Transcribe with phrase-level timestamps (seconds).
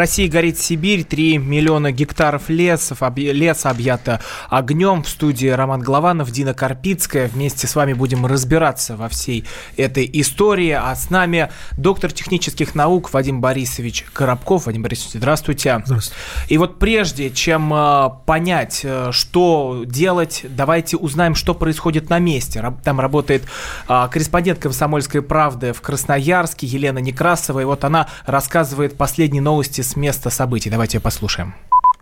[0.00, 5.02] России горит Сибирь, 3 миллиона гектаров лесов, об, леса объято огнем.
[5.02, 7.28] В студии Роман Голованов, Дина Карпицкая.
[7.28, 9.44] Вместе с вами будем разбираться во всей
[9.76, 10.70] этой истории.
[10.70, 14.64] А с нами доктор технических наук Вадим Борисович Коробков.
[14.64, 15.82] Вадим Борисович, здравствуйте.
[15.84, 16.18] Здравствуйте.
[16.48, 22.64] И вот прежде чем э, понять, э, что делать, давайте узнаем, что происходит на месте.
[22.84, 23.44] Там работает
[23.86, 27.60] э, корреспондент «Комсомольской правды» в Красноярске Елена Некрасова.
[27.60, 30.70] И вот она рассказывает последние новости с места событий.
[30.70, 31.52] Давайте послушаем.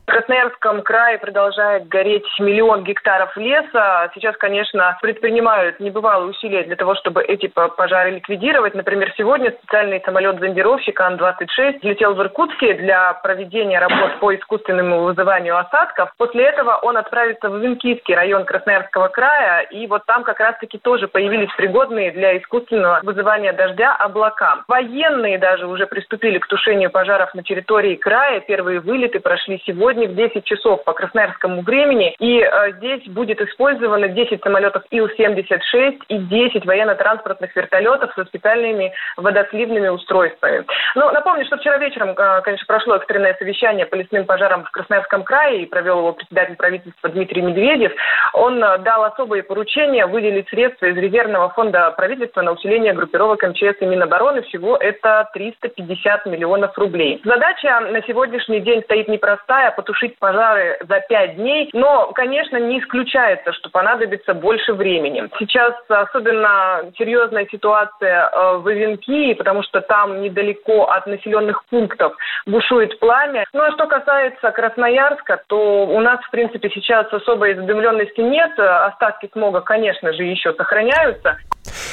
[0.09, 4.11] В Красноярском крае продолжает гореть миллион гектаров леса.
[4.15, 8.75] Сейчас, конечно, предпринимают небывалые усилия для того, чтобы эти пожары ликвидировать.
[8.75, 16.11] Например, сегодня специальный самолет-зондировщик Ан-26 летел в Иркутске для проведения работ по искусственному вызыванию осадков.
[16.17, 19.61] После этого он отправится в Венкийский район Красноярского края.
[19.65, 24.65] И вот там как раз-таки тоже появились пригодные для искусственного вызывания дождя облака.
[24.69, 28.41] Военные даже уже приступили к тушению пожаров на территории края.
[28.41, 32.14] Первые вылеты прошли сегодня сегодня в 10 часов по красноярскому времени.
[32.18, 39.88] И э, здесь будет использовано 10 самолетов Ил-76 и 10 военно-транспортных вертолетов со специальными водосливными
[39.88, 40.64] устройствами.
[40.94, 45.24] Ну, напомню, что вчера вечером, э, конечно, прошло экстренное совещание по лесным пожарам в Красноярском
[45.24, 47.92] крае и провел его председатель правительства Дмитрий Медведев.
[48.34, 53.80] Он э, дал особые поручения выделить средства из резервного фонда правительства на усиление группировок МЧС
[53.80, 54.42] и Минобороны.
[54.42, 57.20] Всего это 350 миллионов рублей.
[57.24, 63.53] Задача на сегодняшний день стоит непростая, потушить пожары за пять дней, но, конечно, не исключается,
[63.53, 65.28] что понадобится больше времени.
[65.39, 72.12] Сейчас особенно серьезная ситуация э, в Ивенкии, потому что там недалеко от населенных пунктов
[72.47, 73.44] бушует пламя.
[73.55, 78.59] Ну а что касается Красноярска, то у нас, в принципе, сейчас особой задымленности нет.
[78.59, 81.39] Остатки смога, конечно же, еще сохраняются.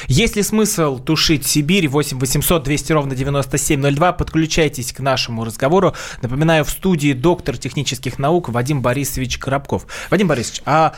[0.06, 1.88] Есть ли смысл тушить Сибирь?
[1.88, 4.12] 8 800 200 ровно 9702.
[4.12, 5.94] Подключайтесь к нашему разговору.
[6.22, 9.86] Напоминаю, в студии доктор технических наук Вадим Борисович Коробков.
[10.10, 10.94] Вадим Борисович, а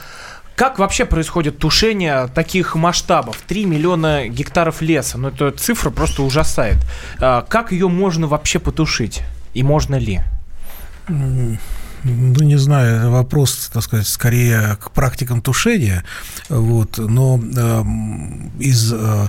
[0.58, 3.38] как вообще происходит тушение таких масштабов?
[3.46, 5.16] 3 миллиона гектаров леса.
[5.16, 6.78] Ну, эта цифра просто ужасает.
[7.20, 9.22] А как ее можно вообще потушить?
[9.54, 10.20] И можно ли?
[12.04, 16.04] Ну, не знаю, вопрос, так сказать, скорее к практикам тушения,
[16.48, 17.82] вот, но э,
[18.60, 19.28] из э,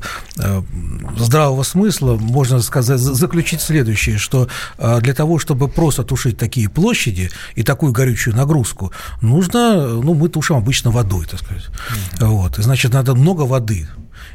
[1.17, 4.47] здравого смысла можно сказать, заключить следующее, что
[4.77, 8.91] э, для того, чтобы просто тушить такие площади и такую горючую нагрузку,
[9.21, 12.25] нужно, ну, мы тушим обычно водой, так сказать, mm-hmm.
[12.25, 13.87] вот, и, значит, надо много воды,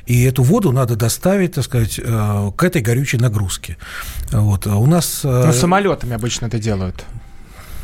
[0.06, 3.76] и эту воду надо доставить, так сказать, э, к этой горючей нагрузке.
[4.30, 4.66] Вот.
[4.66, 5.20] А у нас...
[5.24, 7.04] Э, ну, самолетами обычно это делают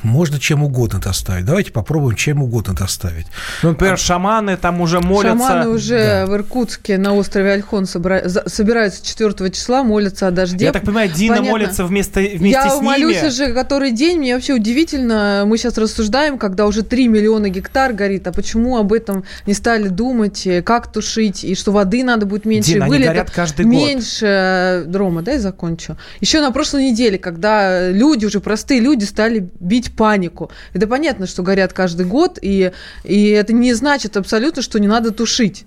[0.03, 1.44] можно чем угодно доставить.
[1.44, 3.27] Давайте попробуем чем угодно доставить.
[3.62, 3.97] Ну, например, а...
[3.97, 5.49] шаманы там уже молятся.
[5.49, 6.27] Шаманы уже да.
[6.27, 8.28] в Иркутске на острове Альхон собира...
[8.47, 10.65] собираются 4 числа, молятся о дожде.
[10.66, 11.50] Я так понимаю, Дина Понятно.
[11.50, 12.84] молится вместо, вместе Я с ними.
[12.84, 14.19] Я молюсь уже который день.
[14.19, 15.44] Мне вообще удивительно.
[15.47, 18.27] Мы сейчас рассуждаем, когда уже 3 миллиона гектар горит.
[18.27, 20.47] А почему об этом не стали думать?
[20.65, 21.44] Как тушить?
[21.44, 22.72] И что воды надо будет меньше.
[22.72, 24.84] Дина, они горят каждый меньше.
[24.87, 24.97] год.
[24.97, 25.97] Рома, дай закончу.
[26.21, 30.51] Еще на прошлой неделе, когда люди, уже простые люди, стали бить панику.
[30.73, 32.73] Это понятно, что горят каждый год, и,
[33.05, 35.65] и это не значит абсолютно, что не надо тушить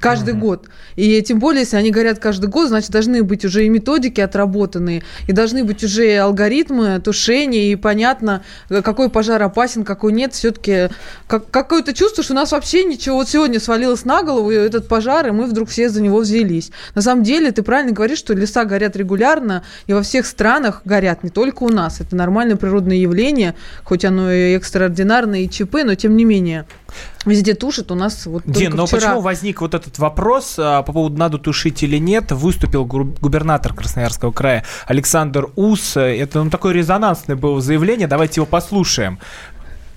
[0.00, 0.38] каждый uh-huh.
[0.38, 0.68] год.
[0.96, 5.02] И тем более, если они горят каждый год, значит, должны быть уже и методики отработанные,
[5.26, 10.34] и должны быть уже и алгоритмы тушения, и понятно, какой пожар опасен, какой нет.
[10.34, 10.88] Все-таки
[11.26, 13.16] как, какое-то чувство, что у нас вообще ничего.
[13.16, 16.70] Вот сегодня свалилось на голову этот пожар, и мы вдруг все за него взялись.
[16.94, 21.22] На самом деле, ты правильно говоришь, что леса горят регулярно, и во всех странах горят,
[21.22, 22.00] не только у нас.
[22.00, 26.66] Это нормальное природное явление, хоть оно и экстраординарное, и ЧП, но тем не менее.
[27.24, 29.00] Везде тушит у нас вот Дин, но вчера...
[29.00, 32.32] почему возник вот этот вопрос а, по поводу надо тушить или нет?
[32.32, 35.96] Выступил губернатор Красноярского края Александр Ус.
[35.96, 38.06] Это ну, такое резонансное было заявление.
[38.06, 39.18] Давайте его послушаем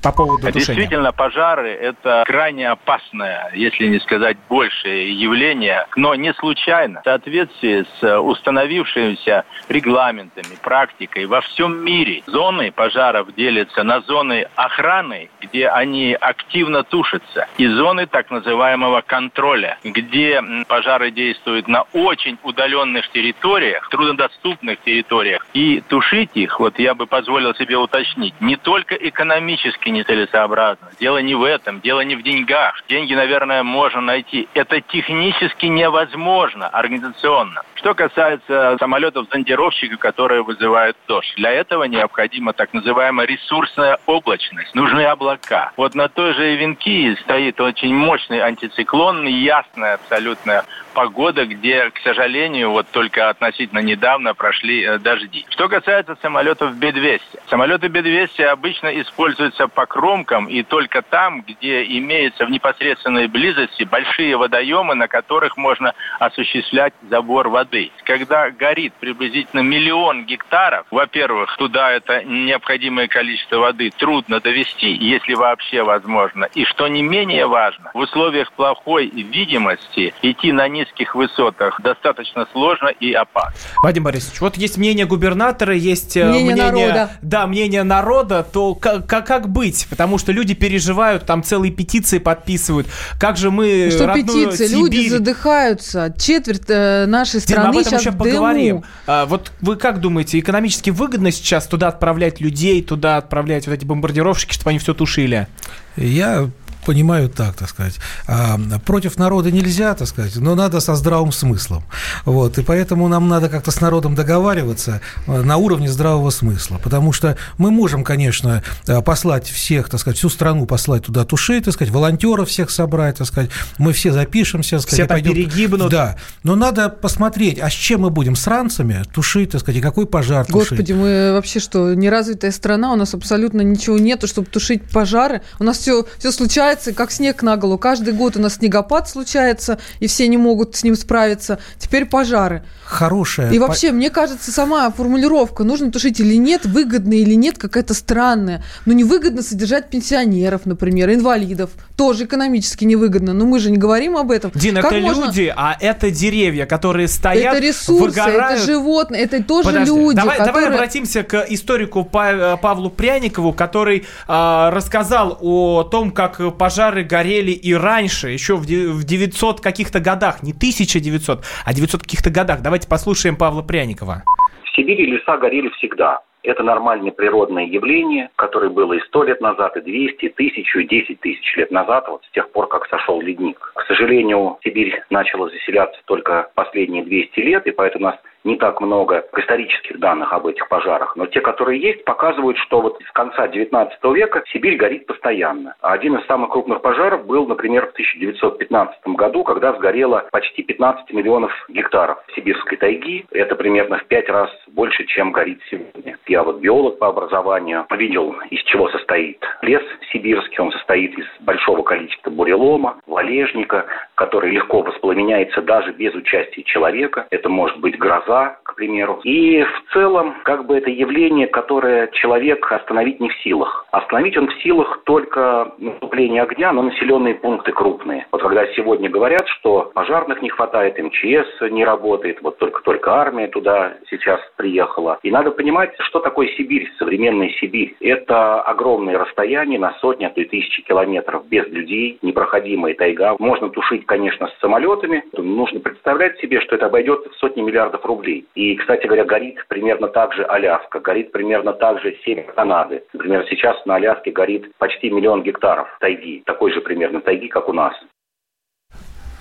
[0.02, 0.66] по поводу тушения?
[0.66, 7.02] Действительно, пожары– это крайне опасное, если не сказать большее явление, но не случайно.
[7.02, 15.30] В соответствии с установившимися регламентами, практикой во всем мире зоны пожаров делятся на зоны охраны,
[15.42, 23.10] где они активно тушатся, и зоны так называемого контроля, где пожары действуют на очень удаленных
[23.10, 29.87] территориях, труднодоступных территориях, и тушить их, вот я бы позволил себе уточнить, не только экономически
[29.88, 30.88] экономически нецелесообразно.
[31.00, 32.84] Дело не в этом, дело не в деньгах.
[32.90, 34.48] Деньги, наверное, можно найти.
[34.54, 37.64] Это технически невозможно организационно.
[37.76, 44.74] Что касается самолетов-зондировщиков, которые вызывают дождь, для этого необходима так называемая ресурсная облачность.
[44.76, 45.72] Нужны облака.
[45.78, 52.72] Вот на той же Ивенкии стоит очень мощный антициклон, ясная абсолютно погода, где, к сожалению,
[52.72, 55.46] вот только относительно недавно прошли э, дожди.
[55.50, 57.22] Что касается самолетов B-200.
[57.50, 64.36] Самолеты B-200 обычно используются по кромкам и только там, где имеются в непосредственной близости большие
[64.36, 67.92] водоемы, на которых можно осуществлять забор воды.
[68.04, 75.84] Когда горит приблизительно миллион гектаров, во-первых, туда это необходимое количество воды трудно довести, если вообще
[75.84, 76.46] возможно.
[76.56, 82.48] И что не менее важно, в условиях плохой видимости идти на низ низких высотах достаточно
[82.52, 83.54] сложно и опасно.
[83.84, 87.12] Вадим Борисович, вот есть мнение губернатора, есть э, мнение, мнение народа.
[87.22, 89.88] Да, мнение народа, то как, как, как быть?
[89.90, 92.88] Потому что люди переживают, там целые петиции подписывают.
[93.20, 94.68] Как же мы ну Что петиции?
[94.68, 94.78] Сибирь...
[94.78, 96.14] Люди задыхаются.
[96.18, 98.84] Четверть э, нашей страны Дин, об этом сейчас еще поговорим.
[99.06, 103.86] А, вот вы как думаете, экономически выгодно сейчас туда отправлять людей, туда отправлять вот эти
[103.86, 105.48] бомбардировщики, чтобы они все тушили?
[105.96, 106.50] Я
[106.88, 107.96] понимают так, так сказать.
[108.28, 111.84] А против народа нельзя, так сказать, но надо со здравым смыслом.
[112.24, 117.12] Вот, и поэтому нам надо как-то с народом договариваться э, на уровне здравого смысла, потому
[117.12, 121.74] что мы можем, конечно, э, послать всех, так сказать, всю страну послать туда тушить, так
[121.74, 125.34] сказать, волонтеров всех собрать, так сказать, мы все запишемся, так сказать, все пойдем...
[125.34, 125.92] перегибнут.
[125.92, 129.82] Да, но надо посмотреть, а с чем мы будем, с ранцами тушить, так сказать, и
[129.82, 130.96] какой пожар Господи, тушить.
[130.96, 135.80] мы вообще что, неразвитая страна, у нас абсолютно ничего нету, чтобы тушить пожары, у нас
[135.80, 137.78] все, все случается случается, как снег на голову.
[137.78, 141.60] Каждый год у нас снегопад случается, и все не могут с ним справиться.
[141.78, 142.64] Теперь пожары.
[142.88, 143.52] Хорошая.
[143.52, 148.64] И вообще, мне кажется, сама формулировка, нужно тушить или нет, выгодно или нет, какая-то странная.
[148.86, 151.72] Но ну, невыгодно содержать пенсионеров, например, инвалидов.
[151.98, 153.34] Тоже экономически невыгодно.
[153.34, 154.52] Но мы же не говорим об этом.
[154.56, 155.26] Дин, как это можно...
[155.26, 158.62] люди, а это деревья, которые стоят, Это ресурсы, выгорают.
[158.62, 160.16] это животные, это тоже Подожди, люди.
[160.16, 160.62] Давай, которые...
[160.62, 167.74] давай обратимся к историку Павлу Пряникову, который э, рассказал о том, как пожары горели и
[167.74, 172.62] раньше, еще в 900 каких-то годах, не 1900, а 900 каких-то годах.
[172.78, 174.22] Давайте послушаем Павла Пряникова.
[174.64, 176.20] В Сибири леса горели всегда.
[176.44, 180.88] Это нормальное природное явление, которое было и сто лет назад, и 200, и тысячу, и
[180.88, 183.58] 10 тысяч лет назад, вот с тех пор, как сошел ледник.
[183.74, 188.80] К сожалению, Сибирь начала заселяться только последние 200 лет, и поэтому у нас не так
[188.82, 193.48] много исторических данных об этих пожарах, но те, которые есть, показывают, что вот с конца
[193.48, 195.76] 19 века Сибирь горит постоянно.
[195.82, 201.52] Один из самых крупных пожаров был, например, в 1915 году, когда сгорело почти 15 миллионов
[201.68, 203.26] гектаров сибирской тайги.
[203.32, 206.18] Это примерно в пять раз больше, чем горит сегодня.
[206.28, 210.60] Я вот биолог по образованию, видел, из чего состоит лес сибирский.
[210.60, 213.86] Он состоит из большого количества бурелома, валежника,
[214.16, 217.28] который легко воспламеняется даже без участия человека.
[217.30, 219.20] Это может быть гроза, тепла, к примеру.
[219.24, 223.86] И в целом, как бы это явление, которое человек остановить не в силах.
[223.92, 228.28] Остановить он в силах только наступление огня, но населенные пункты крупные.
[228.32, 233.94] Вот когда сегодня говорят, что пожарных не хватает, МЧС не работает, вот только-только армия туда
[234.10, 235.20] сейчас приехала.
[235.24, 237.96] И надо понимать, что такое Сибирь, современная Сибирь.
[238.00, 243.36] Это огромные расстояния на сотни, а то и тысячи километров без людей, непроходимая тайга.
[243.40, 245.24] Можно тушить, конечно, с самолетами.
[245.34, 248.46] Нужно представлять себе, что это обойдется в сотни миллиардов рублей рублей.
[248.56, 253.04] И, кстати говоря, горит примерно так же Аляска, горит примерно так же север Канады.
[253.14, 257.74] Например, сейчас на Аляске горит почти миллион гектаров тайги, такой же примерно тайги, как у
[257.74, 257.94] нас.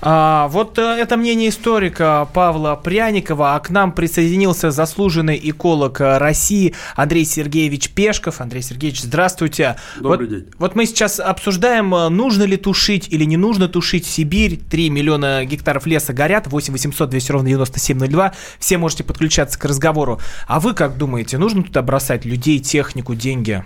[0.03, 6.19] А, вот э, это мнение историка Павла Пряникова, а к нам присоединился заслуженный эколог э,
[6.19, 8.43] России Андрей Сергеевич Пешков.
[8.43, 9.77] Андрей Сергеевич, здравствуйте.
[9.99, 10.47] Добрый вот, день.
[10.59, 14.61] Вот мы сейчас обсуждаем, э, нужно ли тушить или не нужно тушить Сибирь.
[14.69, 18.35] 3 миллиона гектаров леса горят, 8 800 200 ровно 9702.
[18.59, 20.21] Все можете подключаться к разговору.
[20.47, 23.65] А вы как думаете, нужно туда бросать людей, технику, деньги?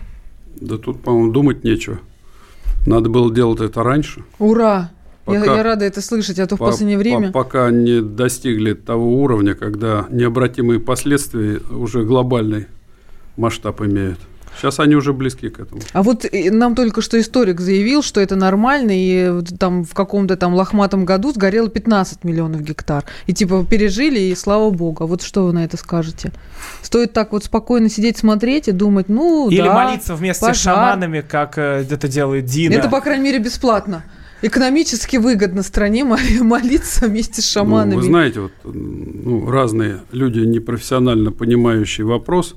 [0.60, 1.98] Да тут, по-моему, думать нечего.
[2.86, 4.22] Надо было делать это раньше.
[4.38, 4.90] Ура!
[5.30, 7.28] Пока, я, я рада это слышать, а то по, в последнее время...
[7.32, 12.66] По, пока не достигли того уровня, когда необратимые последствия уже глобальный
[13.36, 14.18] масштаб имеют.
[14.56, 15.80] Сейчас они уже близки к этому.
[15.92, 20.36] А вот э, нам только что историк заявил, что это нормально, и там в каком-то
[20.36, 23.04] там лохматом году сгорело 15 миллионов гектар.
[23.26, 25.04] И типа пережили, и слава богу.
[25.04, 26.32] А вот что вы на это скажете?
[26.82, 30.56] Стоит так вот спокойно сидеть, смотреть и думать, ну Или да, молиться вместе пожар.
[30.56, 32.74] с шаманами, как э, это делает Дина.
[32.74, 34.04] Это, по крайней мере, бесплатно
[34.42, 36.04] экономически выгодно стране
[36.40, 37.94] молиться вместе с шаманами.
[37.94, 42.56] Ну, вы знаете, вот, ну, разные люди, непрофессионально понимающие вопрос,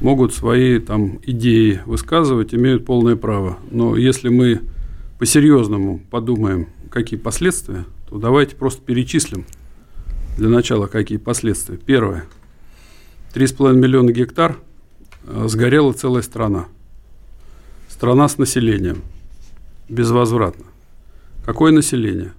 [0.00, 3.58] могут свои там идеи высказывать, имеют полное право.
[3.70, 4.60] Но если мы
[5.18, 9.46] по-серьезному подумаем, какие последствия, то давайте просто перечислим
[10.36, 11.76] для начала, какие последствия.
[11.76, 12.24] Первое.
[13.34, 14.58] 3,5 миллиона гектар
[15.24, 16.66] э, сгорела целая страна.
[17.88, 19.02] Страна с населением.
[19.88, 20.64] Безвозвратно.
[21.44, 22.32] Какое население?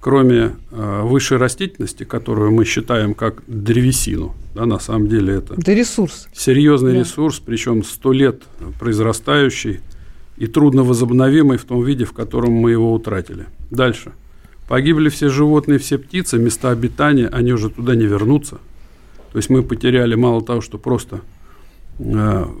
[0.00, 5.54] Кроме э, высшей растительности, которую мы считаем как древесину, да, на самом деле это...
[5.54, 6.26] Это ресурс.
[6.32, 7.00] Серьезный Да.
[7.00, 8.42] ресурс, причем сто лет
[8.78, 9.80] произрастающий
[10.38, 13.44] и трудно возобновимый в том виде, в котором мы его утратили.
[13.70, 14.12] Дальше.
[14.68, 18.56] Погибли все животные, все птицы, места обитания, они уже туда не вернутся.
[19.32, 21.20] То есть мы потеряли мало того, что просто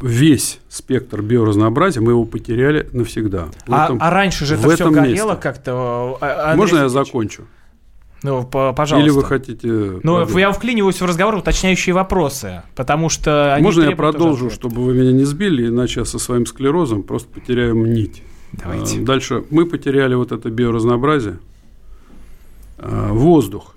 [0.02, 3.46] весь спектр биоразнообразия, мы его потеряли навсегда.
[3.68, 6.18] А, этом- а раньше же это все горело как-то.
[6.20, 7.42] а, Андрей Можно я закончу?
[8.22, 9.08] Ну, по- пожалуйста.
[9.08, 9.66] Или вы хотите...
[9.68, 10.36] Ну, продолжить?
[10.36, 14.54] я вклиниваюсь в разговор, уточняющие вопросы, потому что они Можно я продолжу, ответа.
[14.54, 18.22] чтобы вы меня не сбили, иначе я со своим склерозом просто потеряю нить.
[18.52, 19.00] Давайте.
[19.00, 21.38] Дальше мы потеряли вот это биоразнообразие.
[22.78, 23.74] Воздух.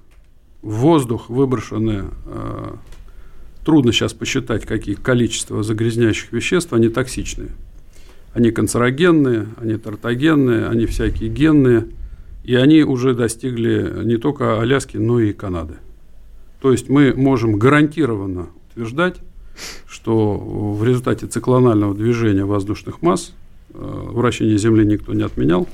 [0.62, 2.06] В воздух выброшены,
[3.66, 7.50] трудно сейчас посчитать, какие количество загрязняющих веществ, они токсичные.
[8.34, 11.88] Они канцерогенные, они тартогенные, они всякие генные,
[12.44, 15.76] и они уже достигли не только Аляски, но и Канады.
[16.62, 19.18] То есть мы можем гарантированно утверждать,
[19.88, 23.34] что в результате циклонального движения воздушных масс
[23.74, 25.68] э, вращение Земли никто не отменял.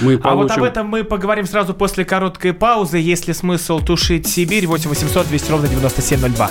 [0.00, 2.98] Мы А вот об получим- этом мы поговорим сразу после короткой паузы.
[2.98, 4.66] Есть ли смысл тушить Сибирь?
[4.66, 6.50] 8 800 200 ровно 9702.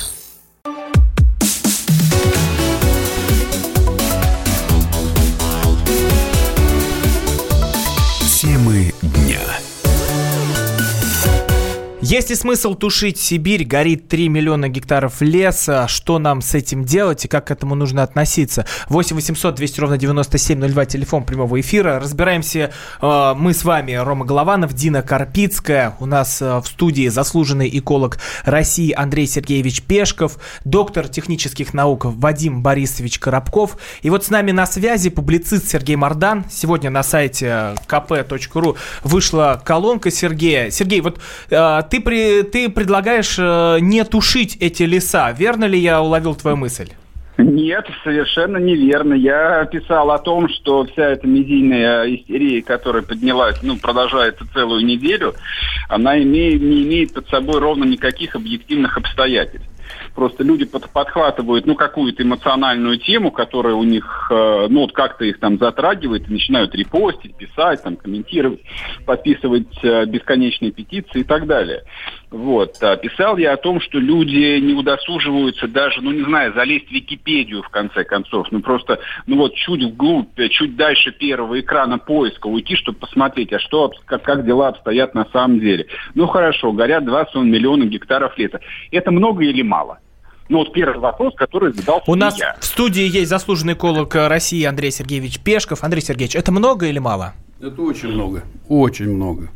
[12.11, 13.63] Есть ли смысл тушить Сибирь?
[13.63, 15.87] Горит 3 миллиона гектаров леса.
[15.87, 18.65] Что нам с этим делать и как к этому нужно относиться?
[18.89, 22.01] 8 800 200 ровно 9702, телефон прямого эфира.
[22.01, 25.95] Разбираемся э, мы с вами, Рома Голованов, Дина Карпицкая.
[26.01, 32.61] У нас э, в студии заслуженный эколог России Андрей Сергеевич Пешков, доктор технических наук Вадим
[32.61, 33.77] Борисович Коробков.
[34.01, 36.43] И вот с нами на связи публицист Сергей Мардан.
[36.51, 38.75] Сегодня на сайте kp.ru
[39.05, 40.71] вышла колонка Сергея.
[40.71, 41.17] Сергей, вот
[41.49, 45.31] э, ты, при, ты предлагаешь э, не тушить эти леса.
[45.31, 46.89] Верно ли я уловил твою мысль?
[47.37, 49.13] Нет, совершенно неверно.
[49.13, 55.33] Я писал о том, что вся эта медийная истерия, которая поднялась, ну, продолжается целую неделю,
[55.89, 59.70] она имеет, не имеет под собой ровно никаких объективных обстоятельств.
[60.15, 65.25] Просто люди под- подхватывают, ну, какую-то эмоциональную тему, которая у них, э, ну, вот как-то
[65.25, 68.61] их там затрагивает, и начинают репостить, писать, там, комментировать,
[69.05, 71.83] подписывать э, бесконечные петиции и так далее.
[72.31, 72.77] Вот.
[72.81, 76.91] А писал я о том, что люди не удосуживаются даже, ну, не знаю, залезть в
[76.91, 78.47] Википедию, в конце концов.
[78.51, 83.51] Ну, просто, ну, вот чуть вглубь, э, чуть дальше первого экрана поиска уйти, чтобы посмотреть,
[83.53, 85.87] а что, как, как дела обстоят на самом деле.
[86.15, 88.59] Ну, хорошо, горят 20 миллионов гектаров леса.
[88.91, 89.80] Это много или мало?
[90.49, 92.57] Ну, вот первый вопрос, который задал У нас я.
[92.59, 95.83] в студии есть заслуженный эколог России Андрей Сергеевич Пешков.
[95.83, 97.33] Андрей Сергеевич, это много или мало?
[97.61, 98.43] Это очень много.
[98.67, 99.47] Очень много.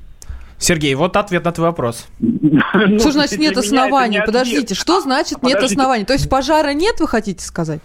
[0.58, 2.08] Сергей, вот ответ на твой вопрос.
[2.20, 4.20] Ну, Что значит нет оснований?
[4.20, 4.24] не.
[4.24, 5.82] Подождите, что значит нет Подождите.
[5.82, 6.06] оснований?
[6.06, 7.82] То есть пожара нет, вы хотите сказать?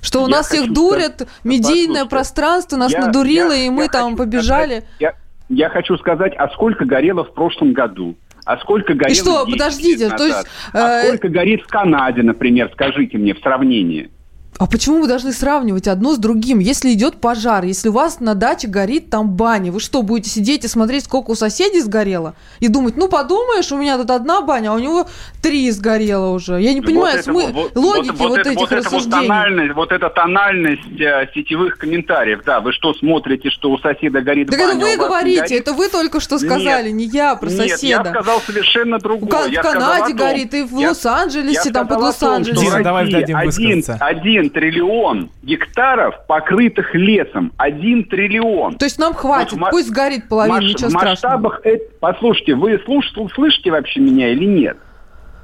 [0.00, 3.70] Что у Я нас всех дурят, сказать- медийное Послушайте, пространство нас Я- надурило, я- и
[3.70, 4.80] мы я там побежали.
[4.80, 5.14] сказать- я,
[5.50, 8.14] я хочу сказать, а сколько горело в прошлом году?
[8.44, 10.46] А сколько горело И что, 10 подождите, то есть, назад?
[10.72, 14.10] А э, сколько горит в Канаде, например, скажите мне, в сравнении?
[14.56, 16.60] А почему вы должны сравнивать одно с другим?
[16.60, 20.64] Если идет пожар, если у вас на даче горит там баня, вы что, будете сидеть
[20.64, 22.34] и смотреть, сколько у соседей сгорело?
[22.60, 25.08] И думать, ну подумаешь, у меня тут одна баня, а у него
[25.42, 26.60] три сгорело уже.
[26.62, 29.26] Я не понимаю Вот это смы- вот- логики вот, это- этих вот это вот рассуждений.
[29.26, 32.42] тональность, вот эта тональность э, сетевых комментариев.
[32.46, 35.60] Да, вы что смотрите, что у соседа горит так баня, это а вы говорите, горит?
[35.62, 36.42] это вы только что Нет.
[36.44, 37.86] сказали, не я про Нет, соседа.
[37.86, 39.30] я сказал совершенно В другое.
[39.30, 42.64] Кан- Я в Канаде том- горит, и в я- Лос-Анджелесе, я там под Лос-Анджелесом.
[42.64, 43.46] в Дина, давай дадим один,
[43.80, 43.96] высказаться.
[44.06, 47.52] один триллион гектаров, покрытых лесом.
[47.56, 48.76] Один триллион.
[48.76, 51.10] То есть нам хватит, Вот пусть горит половина, Маш- ничего страшного.
[51.10, 51.60] масштабах...
[51.64, 54.76] э- Послушайте, вы слуш- слышите вообще меня или нет?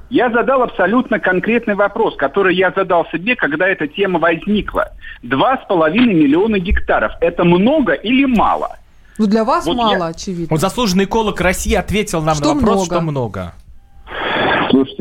[0.09, 4.89] Я задал абсолютно конкретный вопрос, который я задал себе, когда эта тема возникла.
[5.23, 7.13] Два с половиной миллиона гектаров.
[7.21, 8.77] Это много или мало?
[9.17, 10.47] Ну, для вас Вот мало, я- очевидно.
[10.49, 12.85] Вот заслуженный эколог России ответил нам Что на вопрос, много?
[12.95, 13.53] что много.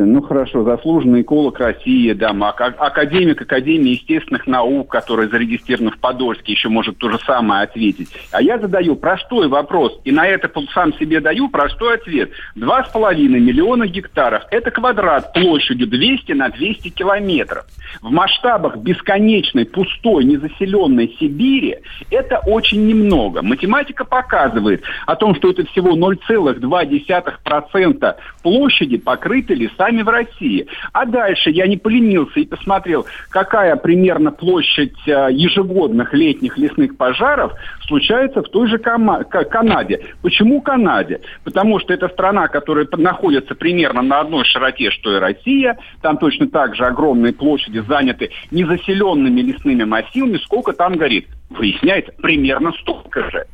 [0.07, 6.53] Ну хорошо, заслуженный эколог России, да, ак- академик Академии естественных наук, который зарегистрирован в Подольске,
[6.53, 8.09] еще может то же самое ответить.
[8.33, 12.31] А я задаю простой вопрос, и на это сам себе даю простой ответ.
[12.55, 17.67] Два с половиной миллиона гектаров– это квадрат площадью 200 на 200 километров.
[18.01, 21.79] В масштабах бесконечной, пустой, незаселенной Сибири
[22.11, 23.43] это очень немного.
[23.43, 29.55] Математика показывает о том, что это всего 0,2% площади покрыты
[29.91, 30.67] лесами в России.
[30.93, 37.53] А дальше я не поленился и посмотрел, какая примерно площадь э, ежегодных летних лесных пожаров
[37.87, 40.01] случается в той же Канаде.
[40.23, 41.21] Почему Канаде?
[41.45, 45.79] Потому что это страна, которая находится примерно на одной широте, что и Россия.
[46.03, 50.39] Там точно так же огромные площади заняты незаселенными лесными массивами.
[50.39, 51.27] Сколько там горит?
[51.51, 53.47] Выясняется, примерно столько же.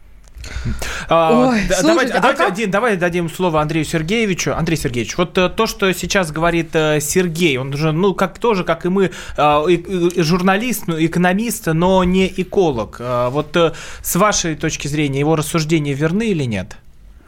[1.09, 4.53] А, Ой, да- слушайте, давайте, а давайте как- один- давай дадим слово Андрею Сергеевичу.
[4.55, 8.65] Андрей Сергеевич, вот э, то, что сейчас говорит э, Сергей, он же, ну, как тоже,
[8.65, 9.67] как и мы, э,
[10.17, 13.00] журналист, ну, экономист, но не эколог.
[13.31, 13.57] Вот
[14.03, 16.76] с вашей точки зрения его рассуждения верны или нет?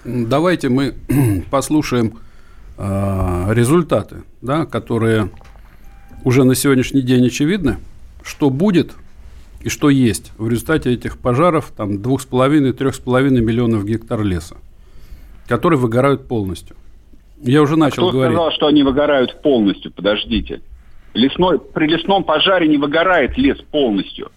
[0.05, 0.95] Давайте мы
[1.51, 2.19] послушаем
[2.79, 5.31] результаты, да, которые
[6.25, 7.79] уже на сегодняшний день очевидны,
[8.23, 8.93] что будет
[9.62, 14.57] и что есть в результате этих пожаров, там 2,5-3,5 миллионов гектар леса,
[15.47, 16.77] которые выгорают полностью.
[17.43, 18.35] Я уже начал Кто говорить.
[18.37, 19.93] сказал, что они выгорают полностью?
[19.93, 20.61] Подождите.
[21.15, 24.31] Лесной, при лесном пожаре не выгорает лес полностью.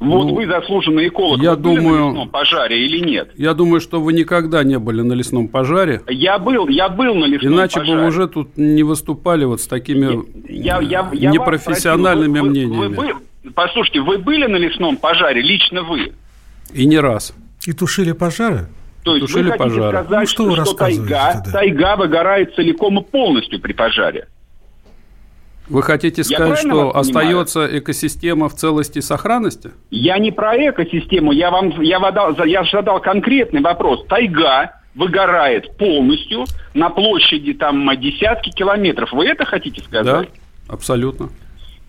[0.00, 1.40] Вот Ну, вы заслуженный эколог.
[1.42, 3.30] я вы думаю- на лесном пожаре или нет?
[3.36, 7.24] Я думаю, что вы никогда не были на лесном пожаре, Я был, я был на
[7.24, 7.96] лесном иначе пожаре.
[7.96, 12.44] бы вы уже тут не выступали вот с такими Я- я- я вас непрофессиональными спросил,
[12.44, 12.94] вы- мнениями.
[12.94, 13.14] вы- вы-
[13.54, 16.12] послушайте, вы были на лесном пожаре, лично вы?
[16.72, 17.32] И не раз.
[17.66, 18.66] И тушили пожары?
[19.04, 19.98] То есть Тушили вы хотите пожары.
[20.04, 21.52] сказать, Ну, что вы что, рассказываете тайга, тогда?
[21.52, 24.28] тайга выгорает целиком и полностью при пожаре?
[25.68, 27.40] Вы хотите сказать, что вас понимаю?
[27.40, 29.70] остается экосистема в целости и сохранности?
[29.90, 34.04] Я не про экосистему, я вам я задал, я задал конкретный вопрос.
[34.08, 39.12] Тайга выгорает полностью на площади там десятки километров.
[39.12, 40.28] Вы это хотите Да, сказать?
[40.68, 41.28] абсолютно.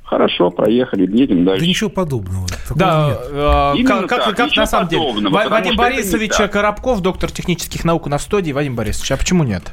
[0.10, 1.68] Хорошо, проехали, едем Да дальше.
[1.68, 2.48] ничего подобного.
[2.74, 3.20] Да, нет.
[3.30, 5.30] э, Именно как, так, как ничего на самом деле?
[5.30, 6.34] Вадим Борисович.
[6.52, 8.52] Коробков, доктор технических наук в студии.
[8.52, 9.72] Вадим Борисович, а почему нет?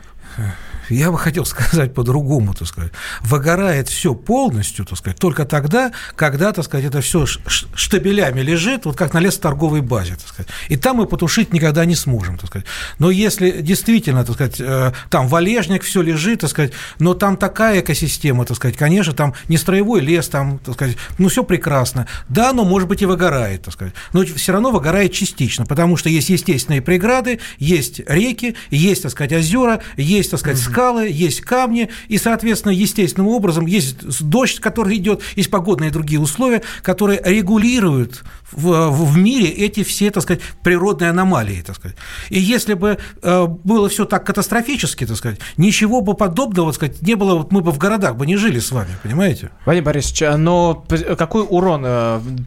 [0.89, 2.93] Я бы хотел сказать по-другому, так сказать.
[3.23, 8.97] Выгорает все полностью, так сказать, только тогда, когда, так сказать, это все штабелями лежит, вот
[8.97, 10.49] как на лесоторговой базе, так сказать.
[10.69, 12.67] И там мы потушить никогда не сможем, так сказать.
[12.99, 17.81] Но если действительно, так сказать, э, там валежник, все лежит, так сказать, но там такая
[17.81, 22.07] экосистема, так сказать, конечно, там не строевой лес, там, так сказать, ну, все прекрасно.
[22.29, 23.95] Да, но, может быть, и выгорает, так сказать.
[24.13, 29.33] Но все равно выгорает частично, потому что есть естественные преграды, есть реки, есть, так сказать,
[29.33, 35.23] озера, есть, так сказать, скалы, есть камни, и, соответственно, естественным образом есть дождь, который идет,
[35.35, 41.63] есть погодные другие условия, которые регулируют в, в мире эти все, так сказать, природные аномалии,
[41.67, 41.97] так сказать.
[42.29, 47.03] И если бы э, было все так катастрофически, так сказать, ничего бы подобного, так сказать,
[47.03, 49.51] не было, вот мы бы в городах бы не жили с вами, понимаете?
[49.65, 50.85] Вадим Борисович, а, но
[51.17, 51.87] какой урон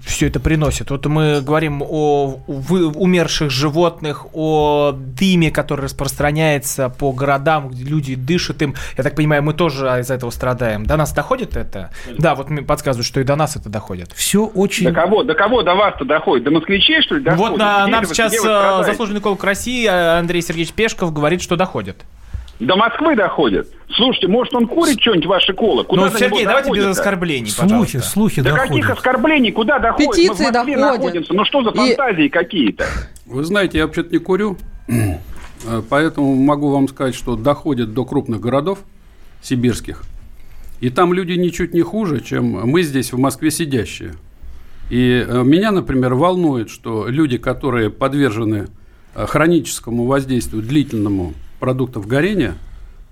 [0.06, 0.92] все это приносит?
[0.92, 8.62] Вот мы говорим о умерших животных, о дыме, который распространяется по городам, где люди дышат
[8.62, 8.76] им.
[8.98, 10.86] Я так понимаю, мы тоже из-за этого страдаем.
[10.86, 11.92] До нас доходит это?
[12.18, 14.12] Да, вот мне подсказывают, что и до нас это доходит.
[14.14, 14.88] Все очень...
[14.88, 16.46] До кого, до кого до вас-то доходит?
[16.46, 17.50] До москвичей, что ли, доходит?
[17.52, 21.56] вот на- нам вы- сейчас э, заслуженный эколог России э, Андрей Сергеевич Пешков говорит, что
[21.56, 21.98] доходит.
[22.60, 23.70] До Москвы доходит.
[23.96, 25.88] Слушайте, может, он курит что-нибудь, ваш эколог?
[25.88, 28.02] Куда Ну, до Сергей, давайте без оскорблений, Слухи, пожалуйста.
[28.02, 28.98] слухи Да каких доходят.
[28.98, 29.52] оскорблений?
[29.54, 30.12] Куда доходит?
[30.12, 30.98] Петиции Мы в Москве доходят.
[31.00, 31.34] находимся.
[31.34, 32.86] Ну что за И- фантазии какие-то?
[33.26, 34.58] Вы знаете, я вообще-то не курю,
[35.90, 38.80] поэтому могу вам сказать, что доходит до крупных городов
[39.42, 40.04] сибирских,
[40.80, 44.14] и там люди ничуть не хуже, чем мы здесь в Москве сидящие.
[44.90, 48.68] И э, меня, например, волнует, что люди, которые подвержены
[49.14, 52.56] э, хроническому воздействию длительному продуктов горения,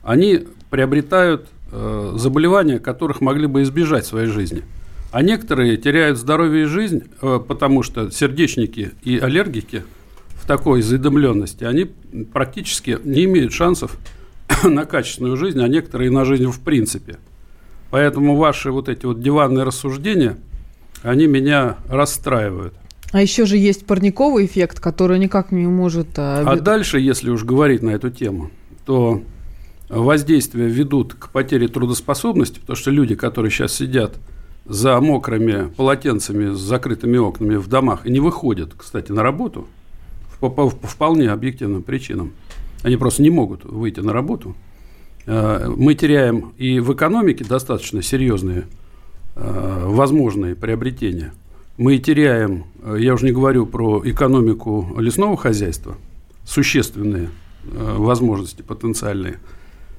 [0.01, 4.63] они приобретают э, заболевания, которых могли бы избежать в своей жизни.
[5.11, 9.83] А некоторые теряют здоровье и жизнь, э, потому что сердечники и аллергики
[10.47, 11.91] такой задымленности, они
[12.33, 13.97] практически не имеют шансов
[14.63, 17.17] на качественную жизнь, а некоторые на жизнь в принципе.
[17.91, 20.37] Поэтому ваши вот эти вот диванные рассуждения,
[21.03, 22.73] они меня расстраивают.
[23.11, 26.09] А еще же есть парниковый эффект, который никак не может...
[26.17, 28.51] а, А дальше, если уж говорить на эту тему,
[28.85, 29.21] то
[29.87, 34.15] воздействия ведут к потере трудоспособности, потому что люди, которые сейчас сидят
[34.65, 39.67] за мокрыми полотенцами с закрытыми окнами в домах и не выходят, кстати, на работу,
[40.39, 42.33] по, по вполне объективным причинам.
[42.83, 44.55] Они просто не могут выйти на работу.
[45.25, 48.65] Э, мы теряем и в экономике достаточно серьезные
[49.35, 51.33] э, возможные приобретения.
[51.77, 55.95] Мы теряем, э, я уже не говорю про экономику лесного хозяйства,
[56.45, 57.29] существенные
[57.69, 59.39] возможности потенциальные.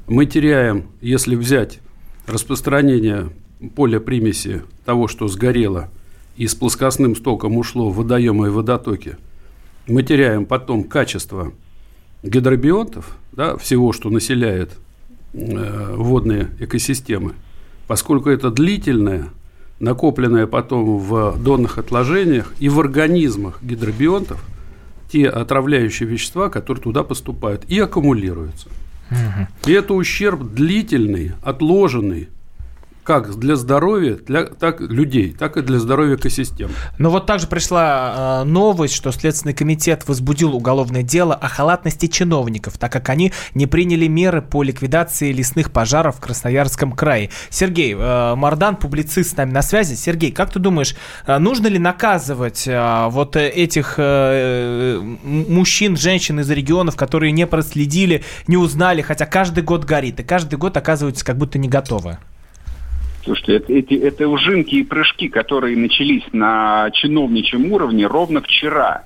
[0.06, 1.80] Мы теряем, если взять
[2.26, 3.28] распространение
[3.74, 5.90] поля примеси того, что сгорело
[6.38, 9.18] и с плоскостным стоком ушло в водоемы и водотоки,
[9.88, 11.52] мы теряем потом качество
[12.22, 14.72] гидробионтов, да, всего, что населяет
[15.34, 17.34] Э, водные экосистемы,
[17.86, 19.28] поскольку это длительное,
[19.78, 24.42] накопленное потом в донных отложениях и в организмах гидробионтов
[25.12, 28.68] те отравляющие вещества, которые туда поступают и аккумулируются.
[29.10, 29.70] Угу.
[29.70, 32.30] И это ущерб длительный, отложенный,
[33.08, 36.70] как для здоровья для, так, людей, так и для здоровья экосистем.
[36.98, 42.76] Но вот также пришла э, новость, что Следственный комитет возбудил уголовное дело о халатности чиновников,
[42.76, 47.30] так как они не приняли меры по ликвидации лесных пожаров в Красноярском крае.
[47.48, 49.94] Сергей, э, Мардан, публицист с нами на связи.
[49.94, 50.94] Сергей, как ты думаешь,
[51.26, 58.22] э, нужно ли наказывать э, вот этих э, мужчин, женщин из регионов, которые не проследили,
[58.48, 62.18] не узнали, хотя каждый год горит, и каждый год оказываются как будто не готовы?
[63.28, 69.02] Слушайте, это, эти, это ужинки и прыжки, которые начались на чиновничьем уровне ровно вчера.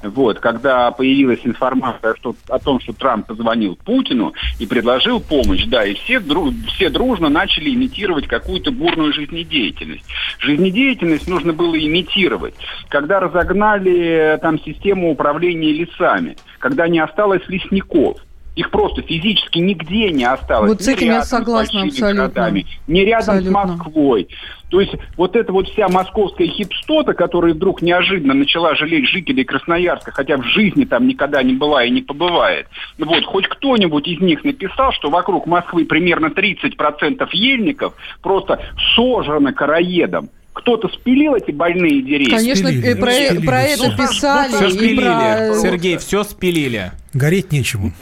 [0.00, 5.84] Вот, когда появилась информация что, о том, что Трамп позвонил Путину и предложил помощь, да,
[5.84, 10.04] и все, дру, все дружно начали имитировать какую-то бурную жизнедеятельность.
[10.38, 12.54] Жизнедеятельность нужно было имитировать,
[12.90, 18.18] когда разогнали там систему управления лесами, когда не осталось лесников–
[18.56, 20.70] их просто физически нигде не осталось.
[20.70, 22.28] Вот с этим я согласна абсолютно.
[22.28, 23.50] Городами, не рядом абсолютно.
[23.50, 24.28] с Москвой.
[24.70, 30.10] То есть вот эта вот вся московская хипстота, которая вдруг неожиданно начала жалеть жителей Красноярска,
[30.10, 32.66] хотя в жизни там никогда не была и не побывает.
[32.98, 38.60] Вот, хоть кто-нибудь из них написал, что вокруг Москвы примерно 30% ельников просто
[38.96, 40.30] сожраны короедом.
[40.52, 42.36] Кто-то спилил эти больные деревья?
[42.36, 43.00] Конечно, спилили.
[43.00, 43.46] про, спилили.
[43.46, 44.52] про это писали.
[44.52, 45.00] Все спилили.
[45.00, 45.54] Про...
[45.56, 46.92] Сергей, все спилили.
[47.12, 47.92] Гореть нечему.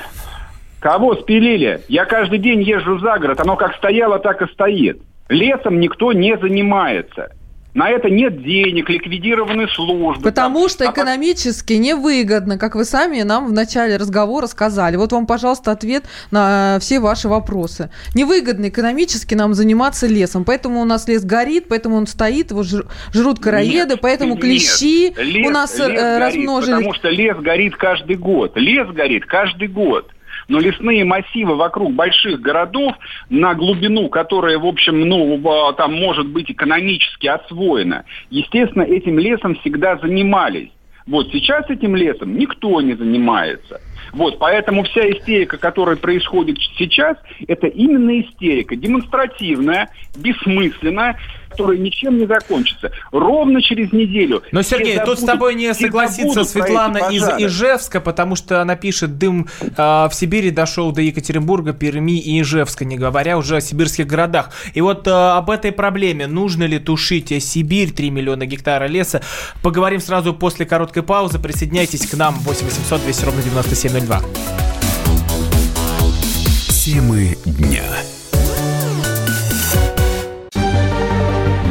[0.82, 1.80] Кого спилили?
[1.86, 5.00] Я каждый день езжу за город, оно как стояло, так и стоит.
[5.28, 7.30] Лесом никто не занимается.
[7.72, 10.24] На это нет денег, ликвидированы службы.
[10.24, 10.68] Потому там.
[10.68, 14.96] что экономически невыгодно, как вы сами нам в начале разговора сказали.
[14.96, 17.90] Вот вам, пожалуйста, ответ на все ваши вопросы.
[18.14, 23.38] Невыгодно экономически нам заниматься лесом, поэтому у нас лес горит, поэтому он стоит, его жрут
[23.38, 26.76] короеды, нет, поэтому клещи лес, у нас лес э, размножились.
[26.76, 28.56] Потому что лес горит каждый год.
[28.56, 30.10] Лес горит каждый год
[30.52, 32.92] но лесные массивы вокруг больших городов
[33.30, 39.96] на глубину, которая, в общем, ну, там может быть экономически освоена, естественно, этим лесом всегда
[39.96, 40.68] занимались.
[41.06, 43.80] Вот сейчас этим лесом никто не занимается.
[44.12, 47.16] Вот, поэтому вся истерика, которая происходит сейчас,
[47.48, 51.18] это именно истерика, демонстративная, бессмысленная,
[51.52, 52.90] которая ничем не закончится.
[53.10, 54.42] Ровно через неделю.
[54.52, 59.18] Но, Сергей, забудут, тут с тобой не согласится Светлана из Ижевска, потому что она пишет,
[59.18, 64.06] дым э, в Сибири дошел до Екатеринбурга, Перми и Ижевска, не говоря уже о сибирских
[64.06, 64.50] городах.
[64.74, 69.22] И вот э, об этой проблеме, нужно ли тушить Сибирь, 3 миллиона гектара леса,
[69.62, 71.38] поговорим сразу после короткой паузы.
[71.38, 74.22] Присоединяйтесь к нам 8 800 200 ровно 9702.
[76.84, 77.84] Темы дня.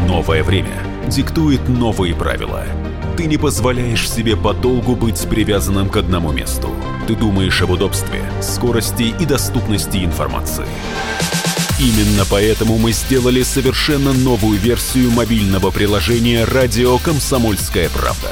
[0.07, 2.63] Новое время диктует новые правила.
[3.17, 6.69] Ты не позволяешь себе подолгу быть привязанным к одному месту.
[7.07, 10.65] Ты думаешь об удобстве, скорости и доступности информации.
[11.79, 18.31] Именно поэтому мы сделали совершенно новую версию мобильного приложения «Радио Комсомольская правда».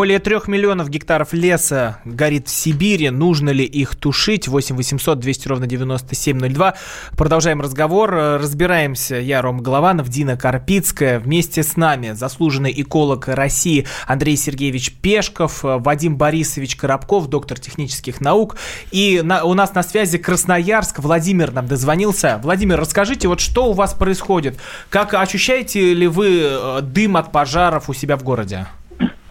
[0.00, 3.10] Более трех миллионов гектаров леса горит в Сибири.
[3.10, 4.48] Нужно ли их тушить?
[4.48, 6.74] 8 800 200 ровно 9702.
[7.18, 8.10] Продолжаем разговор.
[8.10, 9.16] Разбираемся.
[9.16, 11.20] Я, Ром Голованов, Дина Карпицкая.
[11.20, 18.56] Вместе с нами заслуженный эколог России Андрей Сергеевич Пешков, Вадим Борисович Коробков, доктор технических наук.
[18.92, 21.00] И на, у нас на связи Красноярск.
[21.00, 22.40] Владимир нам дозвонился.
[22.42, 24.58] Владимир, расскажите, вот что у вас происходит?
[24.88, 28.66] Как ощущаете ли вы э, дым от пожаров у себя в городе?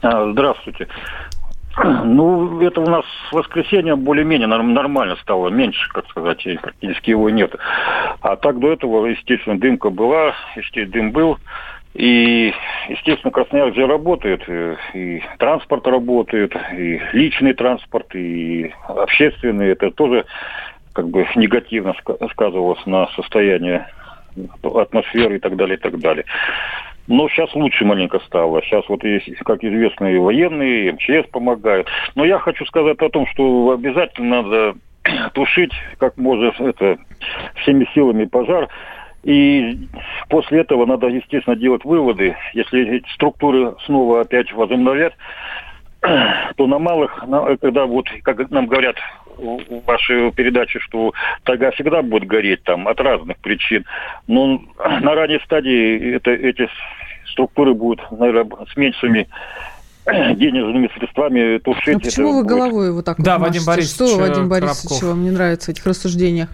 [0.01, 0.88] А, здравствуйте.
[1.77, 7.55] Ну, это у нас с воскресенья более-менее нормально стало, меньше, как сказать, практически его нет.
[8.21, 11.38] А так до этого, естественно, дымка была, естественно, дым был.
[11.93, 12.53] И,
[12.89, 14.47] естественно, Красноярск же работает,
[14.93, 19.69] и транспорт работает, и личный транспорт, и общественный.
[19.69, 20.25] Это тоже
[20.93, 21.95] как бы негативно
[22.31, 23.88] сказывалось на состояние
[24.63, 26.25] атмосферы и так далее, и так далее.
[27.09, 28.61] Но сейчас лучше маленько стало.
[28.61, 31.87] Сейчас вот есть, как известно, и военные, и МЧС помогают.
[32.13, 34.75] Но я хочу сказать о том, что обязательно надо
[35.33, 36.99] тушить как можно это,
[37.55, 38.69] всеми силами пожар.
[39.23, 39.87] И
[40.29, 42.37] после этого надо, естественно, делать выводы.
[42.53, 45.13] Если эти структуры снова опять возобновлять,
[46.01, 47.25] то на малых,
[47.59, 48.97] когда вот, как нам говорят
[49.35, 53.85] в вашей передаче, что тага всегда будет гореть там от разных причин,
[54.27, 54.61] но
[55.01, 56.69] на ранней стадии это, эти
[57.31, 59.27] структуры будут, наверное, с меньшими
[60.05, 61.93] денежными средствами тушить.
[61.93, 65.31] Ну, почему вы головой вот так да, вот Вадим Борисович, Что, Вадим Борисович, вам не
[65.31, 66.49] нравится в этих рассуждениях?